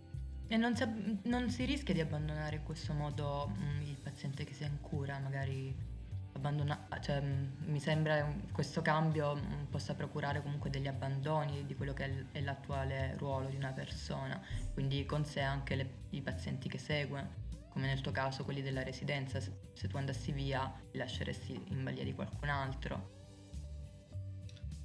e 0.52 0.58
non 0.58 0.76
si, 0.76 0.84
non 1.22 1.48
si, 1.48 1.64
rischia 1.64 1.94
di 1.94 2.00
abbandonare 2.00 2.56
in 2.56 2.62
questo 2.62 2.92
modo 2.92 3.50
mh, 3.56 3.64
mm, 3.64 3.80
il 3.84 3.96
paziente 3.96 4.44
che 4.44 4.52
sia 4.52 4.66
in 4.66 4.82
cura, 4.82 5.18
magari 5.18 5.74
abbandona, 6.34 6.88
cioè, 7.00 7.22
mh, 7.22 7.26
mm, 7.26 7.70
mi 7.70 7.80
sembra 7.80 8.16
che 8.16 8.52
questo 8.52 8.82
cambio 8.82 9.34
mh, 9.34 9.38
mm, 9.38 9.64
possa 9.70 9.94
procurare 9.94 10.42
comunque 10.42 10.68
degli 10.68 10.88
abbandoni 10.88 11.64
di 11.64 11.74
quello 11.74 11.94
che 11.94 12.04
è, 12.04 12.24
è 12.32 12.40
l'attuale 12.42 13.16
ruolo 13.16 13.48
di 13.48 13.56
una 13.56 13.72
persona, 13.72 14.38
quindi 14.74 15.06
con 15.06 15.24
sé 15.24 15.40
anche 15.40 15.74
le, 15.74 15.90
i 16.10 16.20
pazienti 16.20 16.68
che 16.68 16.76
segue, 16.76 17.40
come 17.70 17.86
nel 17.86 18.02
tuo 18.02 18.12
caso 18.12 18.44
quelli 18.44 18.60
della 18.60 18.82
residenza, 18.82 19.40
se, 19.40 19.52
se 19.72 19.88
tu 19.88 19.96
andassi 19.96 20.32
via 20.32 20.70
li 20.90 20.98
lasceresti 20.98 21.58
in 21.68 21.82
balia 21.82 22.04
di 22.04 22.12
qualcun 22.12 22.50
altro. 22.50 23.21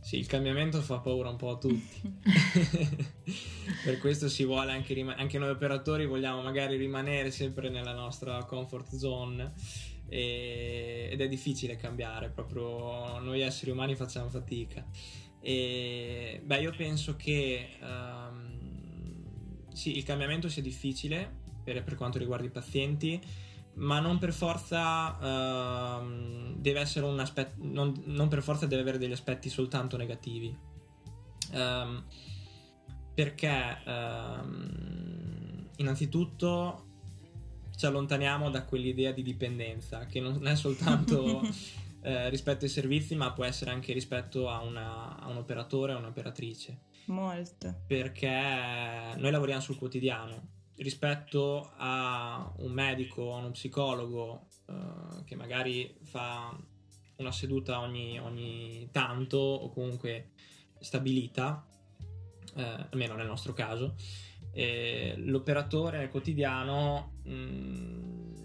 Sì, 0.08 0.18
il 0.20 0.26
cambiamento 0.26 0.82
fa 0.82 1.00
paura 1.00 1.28
un 1.28 1.36
po' 1.36 1.50
a 1.50 1.58
tutti. 1.58 2.02
per 3.84 3.98
questo 4.00 4.30
si 4.30 4.46
vuole 4.46 4.72
anche, 4.72 4.94
rim- 4.94 5.14
anche 5.18 5.38
noi 5.38 5.50
operatori 5.50 6.06
vogliamo 6.06 6.42
magari 6.42 6.78
rimanere 6.78 7.30
sempre 7.30 7.68
nella 7.68 7.92
nostra 7.92 8.42
comfort 8.46 8.96
zone 8.96 9.52
e- 10.08 11.10
ed 11.12 11.20
è 11.20 11.28
difficile 11.28 11.76
cambiare, 11.76 12.30
proprio 12.30 13.20
noi 13.20 13.42
esseri 13.42 13.72
umani 13.72 13.96
facciamo 13.96 14.30
fatica. 14.30 14.88
E 15.42 16.42
beh, 16.42 16.62
io 16.62 16.74
penso 16.74 17.18
che 17.18 17.72
um, 17.82 19.68
sì, 19.74 19.98
il 19.98 20.06
cambiamento 20.06 20.48
sia 20.48 20.62
difficile 20.62 21.40
per, 21.62 21.84
per 21.84 21.96
quanto 21.96 22.18
riguarda 22.18 22.46
i 22.46 22.50
pazienti 22.50 23.22
ma 23.78 24.00
non 24.00 24.18
per 24.18 24.34
forza 24.34 26.00
uh, 26.00 26.54
deve 26.56 26.80
essere 26.80 27.06
un 27.06 27.20
aspetto 27.20 27.56
non, 27.58 27.94
non, 28.06 28.28
per 28.28 28.42
forza 28.42 28.66
deve 28.66 28.82
avere 28.82 28.98
degli 28.98 29.12
aspetti 29.12 29.50
soltanto 29.50 29.98
negativi. 29.98 30.56
Um, 31.52 32.04
perché 33.14 33.78
um, 33.86 35.70
innanzitutto 35.78 36.86
ci 37.76 37.86
allontaniamo 37.86 38.50
da 38.50 38.64
quell'idea 38.64 39.12
di 39.12 39.22
dipendenza 39.22 40.06
che 40.06 40.20
non 40.20 40.46
è 40.48 40.56
soltanto 40.56 41.42
eh, 42.02 42.30
rispetto 42.30 42.66
ai 42.66 42.72
servizi 42.72 43.16
ma 43.16 43.32
può 43.34 43.44
essere 43.44 43.72
anche 43.72 43.94
rispetto 43.94 44.50
a, 44.50 44.62
una, 44.62 45.18
a 45.20 45.28
un 45.28 45.38
operatore 45.38 45.94
o 45.94 46.00
un'operatrice. 46.00 46.80
Molto. 47.06 47.84
Perché 47.88 49.16
noi 49.18 49.32
lavoriamo 49.32 49.62
sul 49.62 49.78
quotidiano 49.78 50.56
rispetto 50.78 51.72
a 51.78 52.52
un 52.58 52.72
medico 52.72 53.22
o 53.24 53.38
uno 53.38 53.52
psicologo 53.52 54.48
uh, 54.66 55.24
che 55.24 55.36
magari 55.36 55.96
fa 56.04 56.56
una 57.18 57.32
seduta 57.32 57.80
ogni, 57.80 58.20
ogni 58.20 58.90
tanto 58.92 59.38
o 59.38 59.70
comunque 59.72 60.32
stabilita, 60.80 61.66
eh, 62.56 62.88
almeno 62.92 63.16
nel 63.16 63.28
nostro 63.28 63.54
caso, 63.54 63.96
eh, 64.52 65.16
l'operatore 65.18 65.98
nel 65.98 66.10
quotidiano 66.10 67.14
mh, 67.24 67.32
mm, 67.32 68.36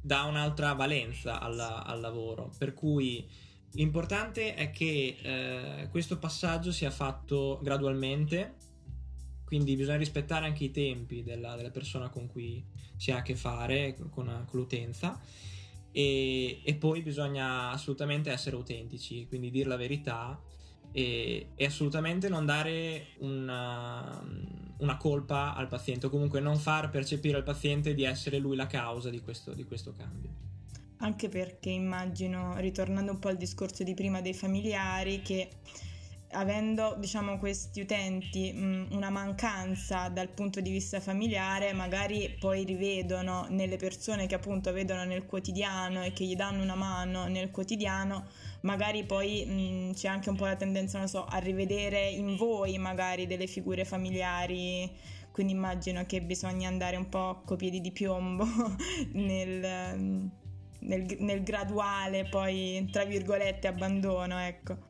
dà 0.00 0.24
un'altra 0.24 0.72
valenza 0.72 1.40
alla, 1.40 1.84
al 1.84 2.00
lavoro, 2.00 2.50
per 2.58 2.74
cui 2.74 3.28
l'importante 3.72 4.54
è 4.54 4.70
che 4.70 5.16
eh, 5.22 5.88
questo 5.90 6.18
passaggio 6.18 6.72
sia 6.72 6.90
fatto 6.90 7.58
gradualmente, 7.62 8.56
quindi 9.50 9.74
bisogna 9.74 9.96
rispettare 9.96 10.46
anche 10.46 10.62
i 10.62 10.70
tempi 10.70 11.24
della, 11.24 11.56
della 11.56 11.72
persona 11.72 12.08
con 12.08 12.28
cui 12.28 12.64
si 12.96 13.10
ha 13.10 13.16
a 13.16 13.22
che 13.22 13.34
fare, 13.34 13.96
con, 13.96 14.08
con 14.46 14.46
l'utenza. 14.52 15.20
E, 15.90 16.60
e, 16.62 16.74
poi 16.76 17.02
bisogna 17.02 17.70
assolutamente 17.70 18.30
essere 18.30 18.54
autentici, 18.54 19.26
quindi 19.26 19.50
dire 19.50 19.68
la 19.68 19.74
verità 19.74 20.40
e, 20.92 21.48
e 21.56 21.64
assolutamente 21.64 22.28
non 22.28 22.46
dare 22.46 23.08
una, 23.18 24.24
una, 24.76 24.96
colpa 24.96 25.56
al 25.56 25.66
paziente 25.66 26.06
o 26.06 26.10
comunque 26.10 26.38
non 26.38 26.56
far 26.56 26.88
percepire 26.88 27.36
al 27.36 27.42
paziente 27.42 27.92
di 27.92 28.04
essere 28.04 28.38
lui 28.38 28.54
la 28.54 28.68
causa 28.68 29.10
di 29.10 29.20
questo, 29.20 29.52
di 29.52 29.64
questo 29.64 29.92
cambio. 29.96 30.30
Anche 30.98 31.28
perché 31.28 31.70
immagino, 31.70 32.56
ritornando 32.58 33.10
un 33.10 33.18
po' 33.18 33.26
al 33.26 33.36
discorso 33.36 33.82
di 33.82 33.94
prima 33.94 34.20
dei 34.20 34.34
familiari, 34.34 35.22
che 35.22 35.48
avendo 36.32 36.94
diciamo 36.98 37.38
questi 37.38 37.80
utenti 37.80 38.52
mh, 38.52 38.88
una 38.92 39.10
mancanza 39.10 40.08
dal 40.08 40.28
punto 40.28 40.60
di 40.60 40.70
vista 40.70 41.00
familiare 41.00 41.72
magari 41.72 42.36
poi 42.38 42.64
rivedono 42.64 43.46
nelle 43.48 43.76
persone 43.76 44.26
che 44.26 44.36
appunto 44.36 44.72
vedono 44.72 45.04
nel 45.04 45.26
quotidiano 45.26 46.04
e 46.04 46.12
che 46.12 46.24
gli 46.24 46.36
danno 46.36 46.62
una 46.62 46.76
mano 46.76 47.26
nel 47.26 47.50
quotidiano 47.50 48.26
magari 48.60 49.04
poi 49.04 49.44
mh, 49.44 49.94
c'è 49.94 50.08
anche 50.08 50.30
un 50.30 50.36
po' 50.36 50.44
la 50.44 50.56
tendenza 50.56 50.98
non 50.98 51.08
so 51.08 51.24
a 51.24 51.38
rivedere 51.38 52.08
in 52.08 52.36
voi 52.36 52.78
magari 52.78 53.26
delle 53.26 53.46
figure 53.46 53.84
familiari. 53.84 54.90
Quindi 55.32 55.52
immagino 55.52 56.04
che 56.06 56.20
bisogna 56.20 56.68
andare 56.68 56.96
un 56.96 57.08
po' 57.08 57.42
coi 57.44 57.56
piedi 57.56 57.80
di 57.80 57.92
piombo 57.92 58.44
nel, 59.14 60.30
nel, 60.80 61.16
nel 61.18 61.42
graduale 61.42 62.24
poi 62.28 62.88
tra 62.90 63.04
virgolette 63.04 63.68
abbandono 63.68 64.38
ecco 64.38 64.88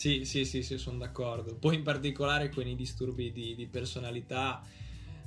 sì, 0.00 0.24
sì, 0.24 0.46
sì, 0.46 0.62
sì, 0.62 0.78
sono 0.78 0.96
d'accordo. 0.96 1.56
Poi 1.56 1.74
in 1.74 1.82
particolare 1.82 2.48
con 2.48 2.66
i 2.66 2.74
disturbi 2.74 3.32
di, 3.32 3.54
di 3.54 3.66
personalità 3.66 4.64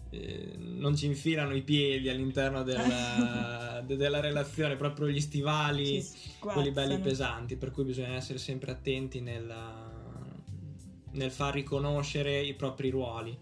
eh, 0.09 0.55
non 0.57 0.95
ci 0.95 1.05
infilano 1.05 1.53
i 1.53 1.61
piedi 1.61 2.09
all'interno 2.09 2.63
della, 2.63 3.83
della 3.85 4.19
relazione, 4.19 4.75
proprio 4.75 5.09
gli 5.09 5.21
stivali, 5.21 6.03
quelli 6.39 6.71
belli 6.71 6.97
pesanti, 6.97 7.55
per 7.55 7.69
cui 7.69 7.83
bisogna 7.83 8.15
essere 8.15 8.39
sempre 8.39 8.71
attenti 8.71 9.21
nella, 9.21 9.91
nel 11.11 11.29
far 11.29 11.53
riconoscere 11.53 12.41
i 12.41 12.55
propri 12.55 12.89
ruoli. 12.89 13.37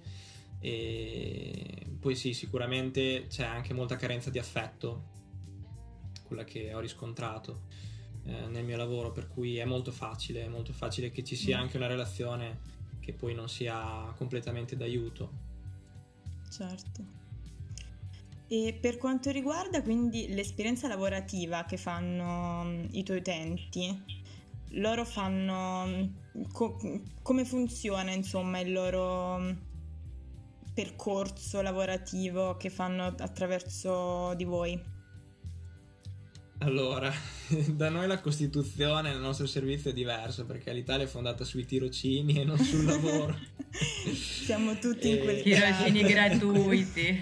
E 0.60 1.88
poi 1.98 2.14
sì, 2.14 2.34
sicuramente 2.34 3.28
c'è 3.30 3.46
anche 3.46 3.74
molta 3.74 3.96
carenza 3.96 4.30
di 4.30 4.38
affetto, 4.38 5.06
quella 6.24 6.44
che 6.44 6.74
ho 6.74 6.82
riscontrato 6.82 7.91
eh, 8.32 8.48
nel 8.48 8.64
mio 8.64 8.78
lavoro, 8.78 9.12
per 9.12 9.28
cui 9.28 9.58
è 9.58 9.66
molto 9.66 9.92
facile, 9.92 10.46
è 10.46 10.48
molto 10.48 10.72
facile 10.74 11.12
che 11.12 11.24
ci 11.24 11.36
sia 11.36 11.58
mm. 11.58 11.62
anche 11.62 11.78
una 11.78 11.88
relazione 11.88 12.60
che 13.00 13.14
poi 13.14 13.34
non 13.34 13.50
sia 13.50 14.14
completamente 14.16 14.78
d'aiuto. 14.78 15.50
Certo. 16.50 17.20
E 18.48 18.78
per 18.80 18.98
quanto 18.98 19.32
riguarda 19.32 19.82
quindi 19.82 20.34
l'esperienza 20.34 20.88
lavorativa 20.88 21.66
che 21.66 21.78
fanno 21.78 22.64
mm, 22.64 22.86
i 22.92 23.04
tuoi 23.04 23.18
utenti, 23.18 24.04
loro 24.76 25.04
fanno 25.06 25.86
mm, 25.86 26.44
co- 26.52 26.80
come 27.22 27.46
funziona 27.46 28.12
insomma 28.12 28.60
il 28.60 28.72
loro 28.72 29.70
percorso 30.74 31.62
lavorativo 31.62 32.56
che 32.56 32.70
fanno 32.70 33.06
attraverso 33.06 34.34
di 34.36 34.46
voi? 34.46 34.91
Allora, 36.62 37.12
da 37.74 37.90
noi 37.90 38.08
la 38.08 38.20
Costituzione 38.20 39.10
nel 39.10 39.20
nostro 39.20 39.48
servizio 39.48 39.90
è 39.90 39.94
diversa 39.94 40.46
perché 40.46 40.72
l'Italia 40.74 41.06
è 41.06 41.10
fondata 41.10 41.44
sui 41.44 41.66
tirocini 41.66 42.40
e 42.40 42.44
non 42.44 42.58
sul 42.60 42.86
lavoro. 42.86 43.36
Siamo 44.14 44.78
tutti 44.78 45.10
e... 45.10 45.16
in 45.16 45.20
quel 45.24 45.42
tirocini 45.42 46.02
gratuiti. 46.04 47.22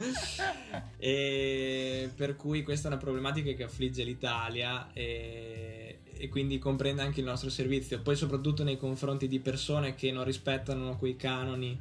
e 0.98 2.10
per 2.14 2.36
cui 2.36 2.62
questa 2.62 2.88
è 2.88 2.92
una 2.92 3.00
problematica 3.00 3.52
che 3.52 3.64
affligge 3.64 4.04
l'Italia 4.04 4.92
e, 4.92 5.98
e 6.16 6.28
quindi 6.28 6.58
comprende 6.58 7.02
anche 7.02 7.20
il 7.20 7.26
nostro 7.26 7.50
servizio. 7.50 8.00
Poi 8.00 8.14
soprattutto 8.14 8.62
nei 8.62 8.78
confronti 8.78 9.26
di 9.26 9.40
persone 9.40 9.96
che 9.96 10.12
non 10.12 10.22
rispettano 10.22 10.96
quei 10.96 11.16
canoni 11.16 11.78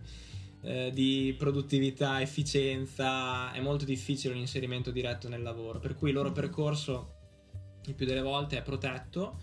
eh, 0.61 0.91
di 0.93 1.33
produttività, 1.37 2.21
efficienza, 2.21 3.51
è 3.51 3.61
molto 3.61 3.85
difficile 3.85 4.33
un 4.33 4.39
inserimento 4.39 4.91
diretto 4.91 5.29
nel 5.29 5.41
lavoro, 5.41 5.79
per 5.79 5.95
cui 5.95 6.09
il 6.09 6.15
loro 6.15 6.31
percorso 6.31 7.15
il 7.85 7.95
più 7.95 8.05
delle 8.05 8.21
volte 8.21 8.57
è 8.57 8.61
protetto, 8.61 9.39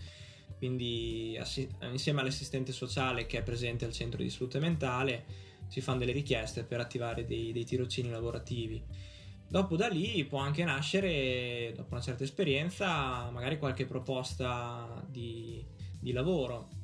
quindi 0.58 1.36
assi- 1.38 1.68
insieme 1.90 2.20
all'assistente 2.20 2.72
sociale 2.72 3.26
che 3.26 3.38
è 3.38 3.42
presente 3.42 3.84
al 3.84 3.92
centro 3.92 4.22
di 4.22 4.30
salute 4.30 4.58
mentale 4.58 5.24
si 5.68 5.80
fanno 5.80 5.98
delle 5.98 6.12
richieste 6.12 6.64
per 6.64 6.80
attivare 6.80 7.24
dei, 7.24 7.52
dei 7.52 7.64
tirocini 7.64 8.10
lavorativi. 8.10 8.82
Dopo 9.48 9.76
da 9.76 9.88
lì 9.88 10.24
può 10.24 10.38
anche 10.38 10.64
nascere, 10.64 11.72
dopo 11.74 11.94
una 11.94 12.02
certa 12.02 12.24
esperienza, 12.24 13.30
magari 13.30 13.58
qualche 13.58 13.86
proposta 13.86 15.04
di, 15.08 15.64
di 16.00 16.12
lavoro 16.12 16.75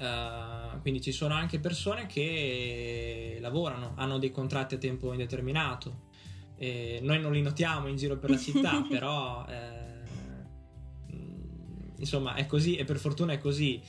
Uh, 0.00 0.80
quindi 0.80 1.02
ci 1.02 1.12
sono 1.12 1.34
anche 1.34 1.60
persone 1.60 2.06
che 2.06 3.36
lavorano, 3.38 3.92
hanno 3.96 4.18
dei 4.18 4.30
contratti 4.30 4.76
a 4.76 4.78
tempo 4.78 5.12
indeterminato. 5.12 6.08
E 6.56 7.00
noi 7.02 7.20
non 7.20 7.32
li 7.32 7.42
notiamo 7.42 7.86
in 7.86 7.96
giro 7.96 8.16
per 8.18 8.30
la 8.30 8.38
città, 8.38 8.82
però 8.88 9.44
eh, 9.46 10.00
insomma 11.98 12.34
è 12.34 12.46
così 12.46 12.76
e 12.76 12.84
per 12.84 12.98
fortuna 12.98 13.34
è 13.34 13.38
così. 13.38 13.82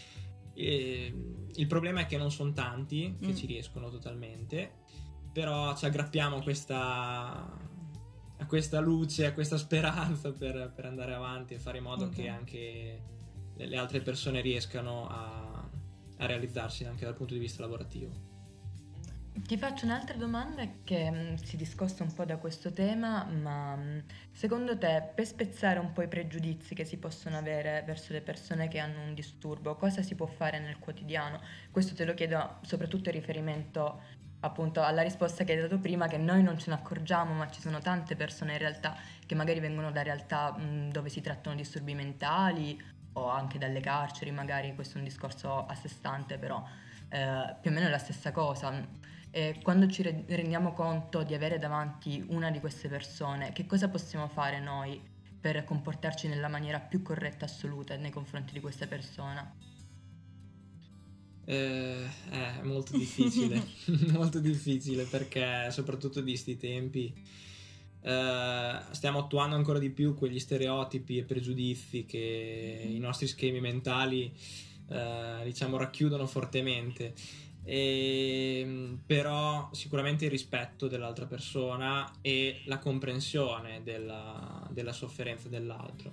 E, 0.54 1.13
il 1.54 1.67
problema 1.67 2.02
è 2.02 2.06
che 2.06 2.17
non 2.17 2.32
sono 2.32 2.52
tanti 2.52 3.17
che 3.19 3.32
mm. 3.32 3.36
ci 3.36 3.45
riescono 3.45 3.89
totalmente, 3.89 4.80
però 5.32 5.76
ci 5.76 5.86
aggrappiamo 5.86 6.38
a 6.38 6.41
questa, 6.41 7.58
a 8.38 8.45
questa 8.45 8.80
luce, 8.80 9.26
a 9.26 9.34
questa 9.34 9.58
speranza 9.58 10.32
per, 10.32 10.74
per 10.76 10.86
andare 10.86 11.13
avanti 11.13 11.54
e 11.54 11.60
fare 11.60 11.78
in 11.78 11.84
modo 11.84 12.06
okay. 12.06 12.24
che 12.24 12.28
anche 12.28 13.02
le, 13.56 13.65
le 13.65 13.78
altre 13.78 14.02
persone 14.02 14.41
riescano 14.41 15.08
a 15.10 15.51
a 16.21 16.25
realizzarsi 16.27 16.86
anche 16.86 17.03
dal 17.03 17.15
punto 17.15 17.34
di 17.34 17.39
vista 17.39 17.62
lavorativo. 17.62 18.29
Ti 19.34 19.57
faccio 19.57 19.86
un'altra 19.86 20.17
domanda 20.17 20.63
che 20.84 21.10
mm, 21.10 21.36
si 21.36 21.55
discosta 21.57 22.03
un 22.03 22.13
po' 22.13 22.25
da 22.25 22.38
questo 22.38 22.71
tema, 22.71 23.23
ma 23.23 23.75
mm, 23.75 23.99
secondo 24.31 24.77
te 24.77 25.10
per 25.15 25.25
spezzare 25.25 25.79
un 25.79 25.93
po' 25.93 26.03
i 26.03 26.07
pregiudizi 26.07 26.75
che 26.75 26.86
si 26.86 26.97
possono 26.97 27.38
avere 27.38 27.84
verso 27.86 28.13
le 28.13 28.21
persone 28.21 28.67
che 28.67 28.79
hanno 28.79 29.01
un 29.01 29.13
disturbo, 29.13 29.75
cosa 29.75 30.01
si 30.01 30.15
può 30.15 30.25
fare 30.25 30.60
nel 30.60 30.77
quotidiano? 30.79 31.41
Questo 31.71 31.95
te 31.95 32.05
lo 32.05 32.13
chiedo 32.13 32.57
soprattutto 32.62 33.10
in 33.10 33.15
riferimento 33.15 34.01
appunto 34.41 34.81
alla 34.81 35.01
risposta 35.01 35.43
che 35.43 35.53
hai 35.53 35.62
dato 35.62 35.79
prima, 35.79 36.07
che 36.07 36.17
noi 36.17 36.43
non 36.43 36.57
ce 36.57 36.69
ne 36.69 36.75
accorgiamo, 36.75 37.34
ma 37.34 37.49
ci 37.49 37.62
sono 37.62 37.79
tante 37.79 38.15
persone 38.15 38.53
in 38.53 38.60
realtà 38.60 38.97
che 39.25 39.36
magari 39.36 39.60
vengono 39.60 39.91
da 39.91 40.01
realtà 40.01 40.55
mh, 40.57 40.63
mm, 40.63 40.89
dove 40.89 41.10
si 41.10 41.21
trattano 41.21 41.55
disturbi 41.55 41.93
mentali 41.95 42.79
o 43.13 43.28
anche 43.28 43.58
dalle 43.58 43.80
carceri, 43.80 44.32
magari 44.32 44.74
questo 44.76 44.95
è 44.95 44.97
un 45.00 45.04
discorso 45.06 45.65
a 45.65 45.76
sé 45.76 45.88
stante, 45.88 46.38
però 46.38 46.63
eh, 47.10 47.56
più 47.60 47.69
o 47.69 47.74
meno 47.74 47.88
è 47.88 47.89
la 47.89 47.97
stessa 47.97 48.32
cosa. 48.32 48.88
E 49.30 49.60
quando 49.63 49.88
ci 49.88 50.04
rendiamo 50.04 50.74
conto 50.74 51.24
di 51.24 51.34
avere 51.34 51.58
davanti 51.58 52.24
una 52.30 52.52
di 52.52 52.60
queste 52.60 52.89
persone, 52.89 53.54
che 53.54 53.65
cosa 53.65 53.89
possiamo 53.89 54.28
fare 54.28 54.60
noi 54.60 55.02
per 55.39 55.63
comportarci 55.63 56.28
nella 56.28 56.47
maniera 56.47 56.80
più 56.80 57.02
corretta 57.02 57.45
assoluta 57.45 57.95
nei 57.95 58.12
confronti 58.12 58.54
di 58.54 58.60
questa 58.60 58.88
persona? 58.88 59.69
Eh, 61.45 62.06
è 62.30 62.62
molto 62.62 62.95
difficile, 62.95 63.62
molto 64.12 64.39
difficile 64.39 65.06
perché 65.06 65.71
soprattutto 65.71 66.21
di 66.21 66.38
sti 66.38 66.58
tempi 66.58 67.13
eh, 68.04 68.80
stiamo 68.92 69.20
attuando 69.20 69.56
ancora 69.56 69.80
di 69.80 69.92
più 69.92 70.16
quegli 70.16 70.40
stereotipi 70.40 71.18
e 71.18 71.24
pregiudizi 71.24 72.06
che 72.06 72.88
i 72.90 72.98
nostri 72.98 73.28
schemi 73.28 73.60
mentali 73.60 74.34
uh, 74.88 75.44
diciamo 75.44 75.78
racchiudono 75.78 76.26
fortemente. 76.26 77.14
E, 77.64 78.98
però 79.06 79.70
sicuramente 79.72 80.26
il 80.26 80.32
rispetto 80.32 80.88
dell'altra 80.88 81.28
persona 81.28 82.12
e 82.22 82.62
la 82.66 82.80
comprensione 82.80 83.82
della, 83.84 84.68
della 84.72 84.94
sofferenza 84.94 85.48
dell'altro. 85.48 86.12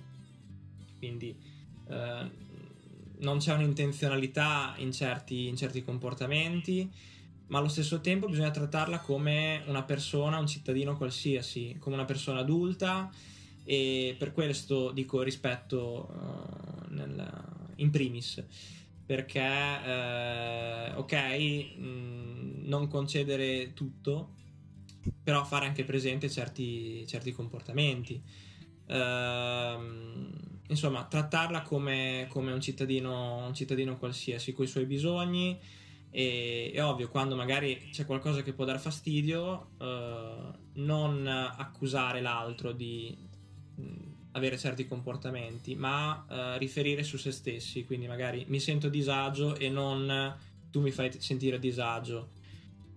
Quindi 0.99 1.35
uh, 1.87 2.47
non 3.21 3.39
c'è 3.39 3.53
un'intenzionalità 3.53 4.75
in 4.77 4.91
certi, 4.91 5.47
in 5.47 5.57
certi 5.57 5.83
comportamenti 5.83 6.89
ma 7.49 7.59
allo 7.59 7.67
stesso 7.67 7.99
tempo 7.99 8.27
bisogna 8.27 8.51
trattarla 8.51 8.99
come 8.99 9.63
una 9.67 9.83
persona, 9.83 10.37
un 10.37 10.47
cittadino 10.47 10.95
qualsiasi, 10.97 11.75
come 11.79 11.95
una 11.95 12.05
persona 12.05 12.39
adulta 12.39 13.11
e 13.63 14.15
per 14.17 14.31
questo 14.31 14.91
dico 14.91 15.21
rispetto 15.21 16.09
uh, 16.11 16.93
nel, 16.93 17.73
in 17.75 17.89
primis. 17.91 18.43
Perché 19.05 19.39
eh, 19.41 20.91
ok 20.93 21.13
mh, 21.13 21.83
mm, 21.83 22.67
non 22.67 22.87
concedere 22.87 23.73
tutto 23.73 24.35
però 25.23 25.43
fare 25.43 25.65
anche 25.65 25.83
presente 25.83 26.29
certi, 26.29 27.07
certi 27.07 27.31
comportamenti. 27.31 28.21
Uh, 28.85 30.27
insomma 30.67 31.05
trattarla 31.05 31.61
come, 31.61 32.27
come 32.29 32.51
un, 32.51 32.61
cittadino, 32.61 33.45
un 33.45 33.53
cittadino 33.53 33.97
qualsiasi 33.97 34.53
con 34.53 34.65
i 34.65 34.67
suoi 34.67 34.85
bisogni 34.85 35.59
e, 36.11 36.71
è 36.73 36.83
ovvio 36.83 37.09
quando 37.09 37.35
magari 37.35 37.89
c'è 37.91 38.05
qualcosa 38.05 38.41
che 38.41 38.53
può 38.53 38.65
dar 38.65 38.79
fastidio 38.79 39.71
uh, 39.77 40.53
non 40.73 41.27
accusare 41.27 42.21
l'altro 42.21 42.71
di 42.71 43.15
mh, 43.75 43.83
avere 44.31 44.57
certi 44.57 44.87
comportamenti 44.87 45.75
ma 45.75 46.25
uh, 46.27 46.57
riferire 46.57 47.03
su 47.03 47.17
se 47.17 47.31
stessi. 47.31 47.85
Quindi 47.85 48.07
magari 48.07 48.45
mi 48.47 48.59
sento 48.59 48.89
disagio 48.89 49.55
e 49.55 49.69
non 49.69 50.35
tu 50.71 50.81
mi 50.81 50.91
fai 50.91 51.11
sentire 51.19 51.59
disagio 51.59 52.31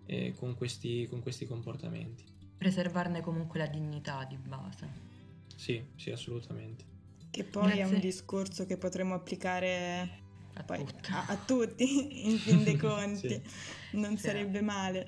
eh, 0.07 0.35
con, 0.37 0.55
questi, 0.55 1.07
con 1.09 1.21
questi 1.21 1.47
comportamenti. 1.47 2.25
Preservarne 2.57 3.21
comunque 3.21 3.59
la 3.59 3.67
dignità 3.67 4.25
di 4.25 4.37
base. 4.37 5.11
Sì 5.57 5.83
sì 5.97 6.11
assolutamente. 6.11 6.91
Che 7.31 7.45
poi 7.45 7.73
Grazie. 7.73 7.83
è 7.83 7.87
un 7.87 7.99
discorso 7.99 8.67
che 8.67 8.77
potremmo 8.77 9.15
applicare 9.15 10.22
a, 10.55 10.63
poi, 10.63 10.87
a, 11.11 11.25
a 11.29 11.37
tutti, 11.37 12.29
in 12.29 12.39
fin 12.39 12.65
dei 12.65 12.77
conti, 12.79 13.29
sì. 13.29 13.99
non 13.99 14.17
sì. 14.17 14.29
sarebbe 14.29 14.61
male. 14.61 15.07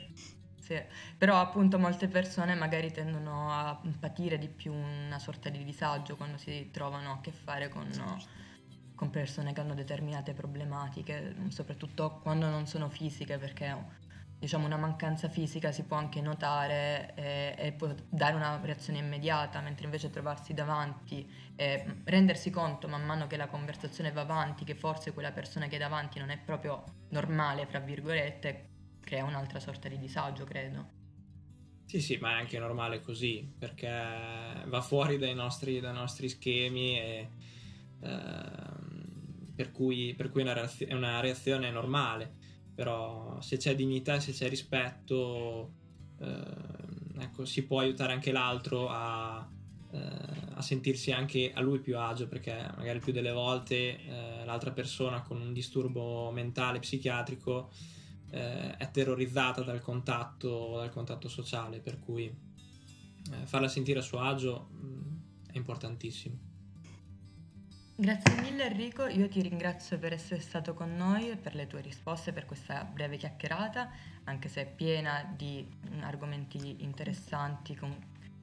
Sì, 0.64 0.80
però 1.18 1.40
appunto 1.40 1.78
molte 1.78 2.08
persone 2.08 2.54
magari 2.54 2.90
tendono 2.90 3.50
a 3.52 3.78
patire 4.00 4.38
di 4.38 4.48
più 4.48 4.72
una 4.72 5.18
sorta 5.18 5.50
di 5.50 5.62
disagio 5.62 6.16
quando 6.16 6.38
si 6.38 6.70
trovano 6.72 7.12
a 7.12 7.20
che 7.20 7.32
fare 7.32 7.68
con, 7.68 7.92
certo. 7.92 8.24
con 8.94 9.10
persone 9.10 9.52
che 9.52 9.60
hanno 9.60 9.74
determinate 9.74 10.32
problematiche, 10.32 11.36
soprattutto 11.48 12.18
quando 12.22 12.48
non 12.48 12.66
sono 12.66 12.88
fisiche, 12.88 13.36
perché 13.36 13.76
diciamo, 14.44 14.66
una 14.66 14.76
mancanza 14.76 15.30
fisica 15.30 15.72
si 15.72 15.84
può 15.84 15.96
anche 15.96 16.20
notare 16.20 17.14
e, 17.14 17.54
e, 17.56 17.72
può 17.72 17.94
dare 18.10 18.34
una 18.36 18.60
reazione 18.62 18.98
immediata, 18.98 19.60
mentre 19.60 19.86
invece 19.86 20.10
trovarsi 20.10 20.52
davanti 20.52 21.26
e 21.56 22.02
rendersi 22.04 22.50
conto 22.50 22.86
man 22.86 23.04
mano 23.06 23.26
che 23.26 23.38
la 23.38 23.46
conversazione 23.46 24.12
va 24.12 24.20
avanti, 24.20 24.64
che 24.64 24.74
forse 24.74 25.12
quella 25.12 25.32
persona 25.32 25.66
che 25.66 25.76
è 25.76 25.78
davanti 25.78 26.18
non 26.18 26.28
è 26.28 26.38
proprio 26.38 26.84
normale, 27.08 27.64
fra 27.64 27.78
virgolette, 27.78 28.68
crea 29.00 29.24
un'altra 29.24 29.60
sorta 29.60 29.88
di 29.88 29.98
disagio, 29.98 30.44
credo. 30.44 31.02
Sì, 31.86 32.00
sì, 32.00 32.18
ma 32.18 32.32
è 32.32 32.34
anche 32.34 32.58
normale 32.58 33.00
così, 33.00 33.50
perché 33.58 33.88
va 33.88 34.80
fuori 34.82 35.16
dai 35.16 35.34
nostri, 35.34 35.80
dai 35.80 35.94
nostri 35.94 36.28
schemi 36.28 36.98
e... 36.98 37.28
Eh, 38.02 38.92
per 39.54 39.70
cui, 39.70 40.14
per 40.16 40.30
cui 40.30 40.40
è, 40.40 40.42
una 40.42 40.52
reazione, 40.52 40.90
è 40.92 40.94
una 40.96 41.20
reazione 41.20 41.70
normale 41.70 42.42
però 42.74 43.40
se 43.40 43.56
c'è 43.56 43.74
dignità, 43.74 44.18
se 44.20 44.32
c'è 44.32 44.48
rispetto, 44.48 45.72
eh, 46.18 47.22
ecco, 47.22 47.44
si 47.44 47.64
può 47.64 47.78
aiutare 47.80 48.12
anche 48.12 48.32
l'altro 48.32 48.88
a, 48.88 49.48
eh, 49.92 49.98
a, 50.54 50.60
sentirsi 50.60 51.12
anche 51.12 51.52
a 51.54 51.60
lui 51.60 51.78
più 51.78 51.98
agio, 51.98 52.26
perché 52.26 52.52
magari 52.76 52.98
più 52.98 53.12
delle 53.12 53.32
volte 53.32 54.00
eh, 54.04 54.44
l'altra 54.44 54.72
persona 54.72 55.22
con 55.22 55.40
un 55.40 55.52
disturbo 55.52 56.30
mentale, 56.32 56.80
psichiatrico, 56.80 57.70
eh, 58.30 58.76
è 58.76 58.90
terrorizzata 58.90 59.62
dal 59.62 59.80
contatto, 59.80 60.76
dal 60.76 60.90
contatto 60.90 61.28
sociale, 61.28 61.78
per 61.78 62.00
cui 62.00 62.24
eh, 62.24 63.46
farla 63.46 63.68
sentire 63.68 64.00
a 64.00 64.02
suo 64.02 64.18
agio 64.18 64.68
mh, 64.70 64.86
mm, 64.86 65.16
è 65.52 65.56
importantissimo. 65.56 66.52
Grazie 67.96 68.40
mille 68.40 68.64
Enrico, 68.64 69.06
io 69.06 69.28
ti 69.28 69.40
ringrazio 69.40 69.98
per 70.00 70.12
essere 70.12 70.40
stato 70.40 70.74
con 70.74 70.96
noi 70.96 71.30
e 71.30 71.36
per 71.36 71.54
le 71.54 71.68
tue 71.68 71.80
risposte, 71.80 72.32
per 72.32 72.44
questa 72.44 72.82
breve 72.82 73.16
chiacchierata, 73.16 73.88
anche 74.24 74.48
se 74.48 74.62
è 74.62 74.66
piena 74.66 75.32
di 75.36 75.64
argomenti 76.00 76.82
interessanti, 76.82 77.76
con, 77.76 77.96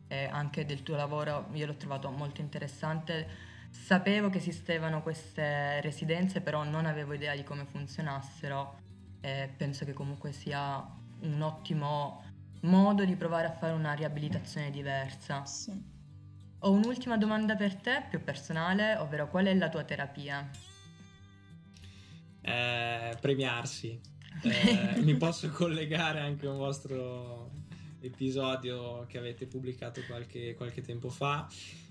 eh, 0.08 0.26
anche 0.32 0.66
del 0.66 0.84
tuo 0.84 0.96
lavoro 0.96 1.50
io 1.52 1.66
l'ho 1.66 1.76
trovato 1.76 2.10
molto 2.12 2.40
interessante. 2.40 3.28
Sapevo 3.70 4.30
che 4.30 4.38
esistevano 4.38 5.02
queste 5.02 5.82
residenze, 5.82 6.40
però 6.40 6.64
non 6.64 6.86
avevo 6.86 7.12
idea 7.14 7.36
di 7.36 7.44
come 7.44 7.66
funzionassero 7.66 8.80
e 9.20 9.54
penso 9.58 9.84
che 9.84 9.92
comunque 9.92 10.32
sia 10.32 10.82
un 11.24 11.42
ottimo 11.42 12.24
modo 12.62 13.04
di 13.04 13.18
provare 13.18 13.48
a 13.48 13.52
fare 13.52 13.74
una 13.74 13.92
riabilitazione 13.92 14.72
diversa. 14.72 15.46
Sì. 15.46 15.91
Ho 16.64 16.70
un'ultima 16.70 17.18
domanda 17.18 17.56
per 17.56 17.76
te, 17.76 18.06
più 18.08 18.24
personale, 18.24 18.96
ovvero 18.98 19.28
qual 19.28 19.46
è 19.46 19.54
la 19.56 19.70
tua 19.70 19.84
terapia? 19.84 20.48
Eh, 22.42 23.18
premiarsi. 23.20 24.00
Eh, 24.44 25.02
mi 25.02 25.16
posso 25.18 25.50
collegare 25.50 26.20
anche 26.20 26.48
a 26.48 26.52
un 26.52 26.58
vostro 26.58 27.52
episodio 28.00 29.06
che 29.08 29.20
avete 29.20 29.46
pubblicato 29.46 30.02
qualche, 30.08 30.56
qualche 30.56 30.82
tempo 30.82 31.10
fa. 31.10 31.48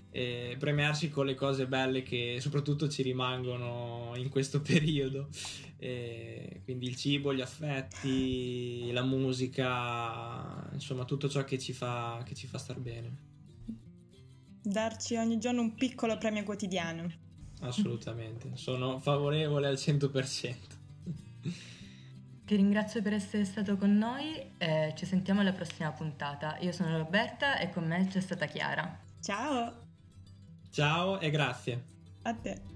Eh, 0.09 0.55
premiarsi 0.57 1.09
con 1.09 1.27
le 1.27 1.35
cose 1.35 1.67
belle 1.67 2.01
che 2.01 2.39
soprattutto 2.41 2.89
ci 2.89 3.03
rimangono 3.03 4.13
in 4.15 4.29
questo 4.29 4.59
periodo. 4.63 5.29
Eh, 5.77 6.61
quindi 6.63 6.87
il 6.87 6.95
cibo, 6.95 7.33
gli 7.33 7.41
affetti, 7.41 8.91
la 8.91 9.03
musica, 9.03 10.69
insomma 10.73 11.05
tutto 11.05 11.29
ciò 11.29 11.43
che 11.43 11.59
ci 11.59 11.73
fa, 11.73 12.21
che 12.25 12.35
ci 12.35 12.47
fa 12.47 12.57
star 12.57 12.79
bene 12.79 13.30
darci 14.71 15.15
ogni 15.17 15.37
giorno 15.37 15.61
un 15.61 15.75
piccolo 15.75 16.17
premio 16.17 16.43
quotidiano. 16.43 17.11
Assolutamente, 17.61 18.51
sono 18.55 18.99
favorevole 18.99 19.67
al 19.67 19.75
100%. 19.75 20.55
Ti 22.45 22.55
ringrazio 22.55 23.01
per 23.01 23.13
essere 23.13 23.45
stato 23.45 23.77
con 23.77 23.97
noi 23.97 24.53
e 24.57 24.93
ci 24.97 25.05
sentiamo 25.05 25.41
alla 25.41 25.53
prossima 25.53 25.91
puntata. 25.91 26.57
Io 26.59 26.71
sono 26.71 26.97
Roberta 26.97 27.59
e 27.59 27.69
con 27.69 27.85
me 27.85 28.07
c'è 28.07 28.19
stata 28.19 28.45
Chiara. 28.45 28.99
Ciao! 29.21 29.87
Ciao 30.71 31.19
e 31.19 31.29
grazie. 31.29 31.83
A 32.23 32.33
te. 32.33 32.70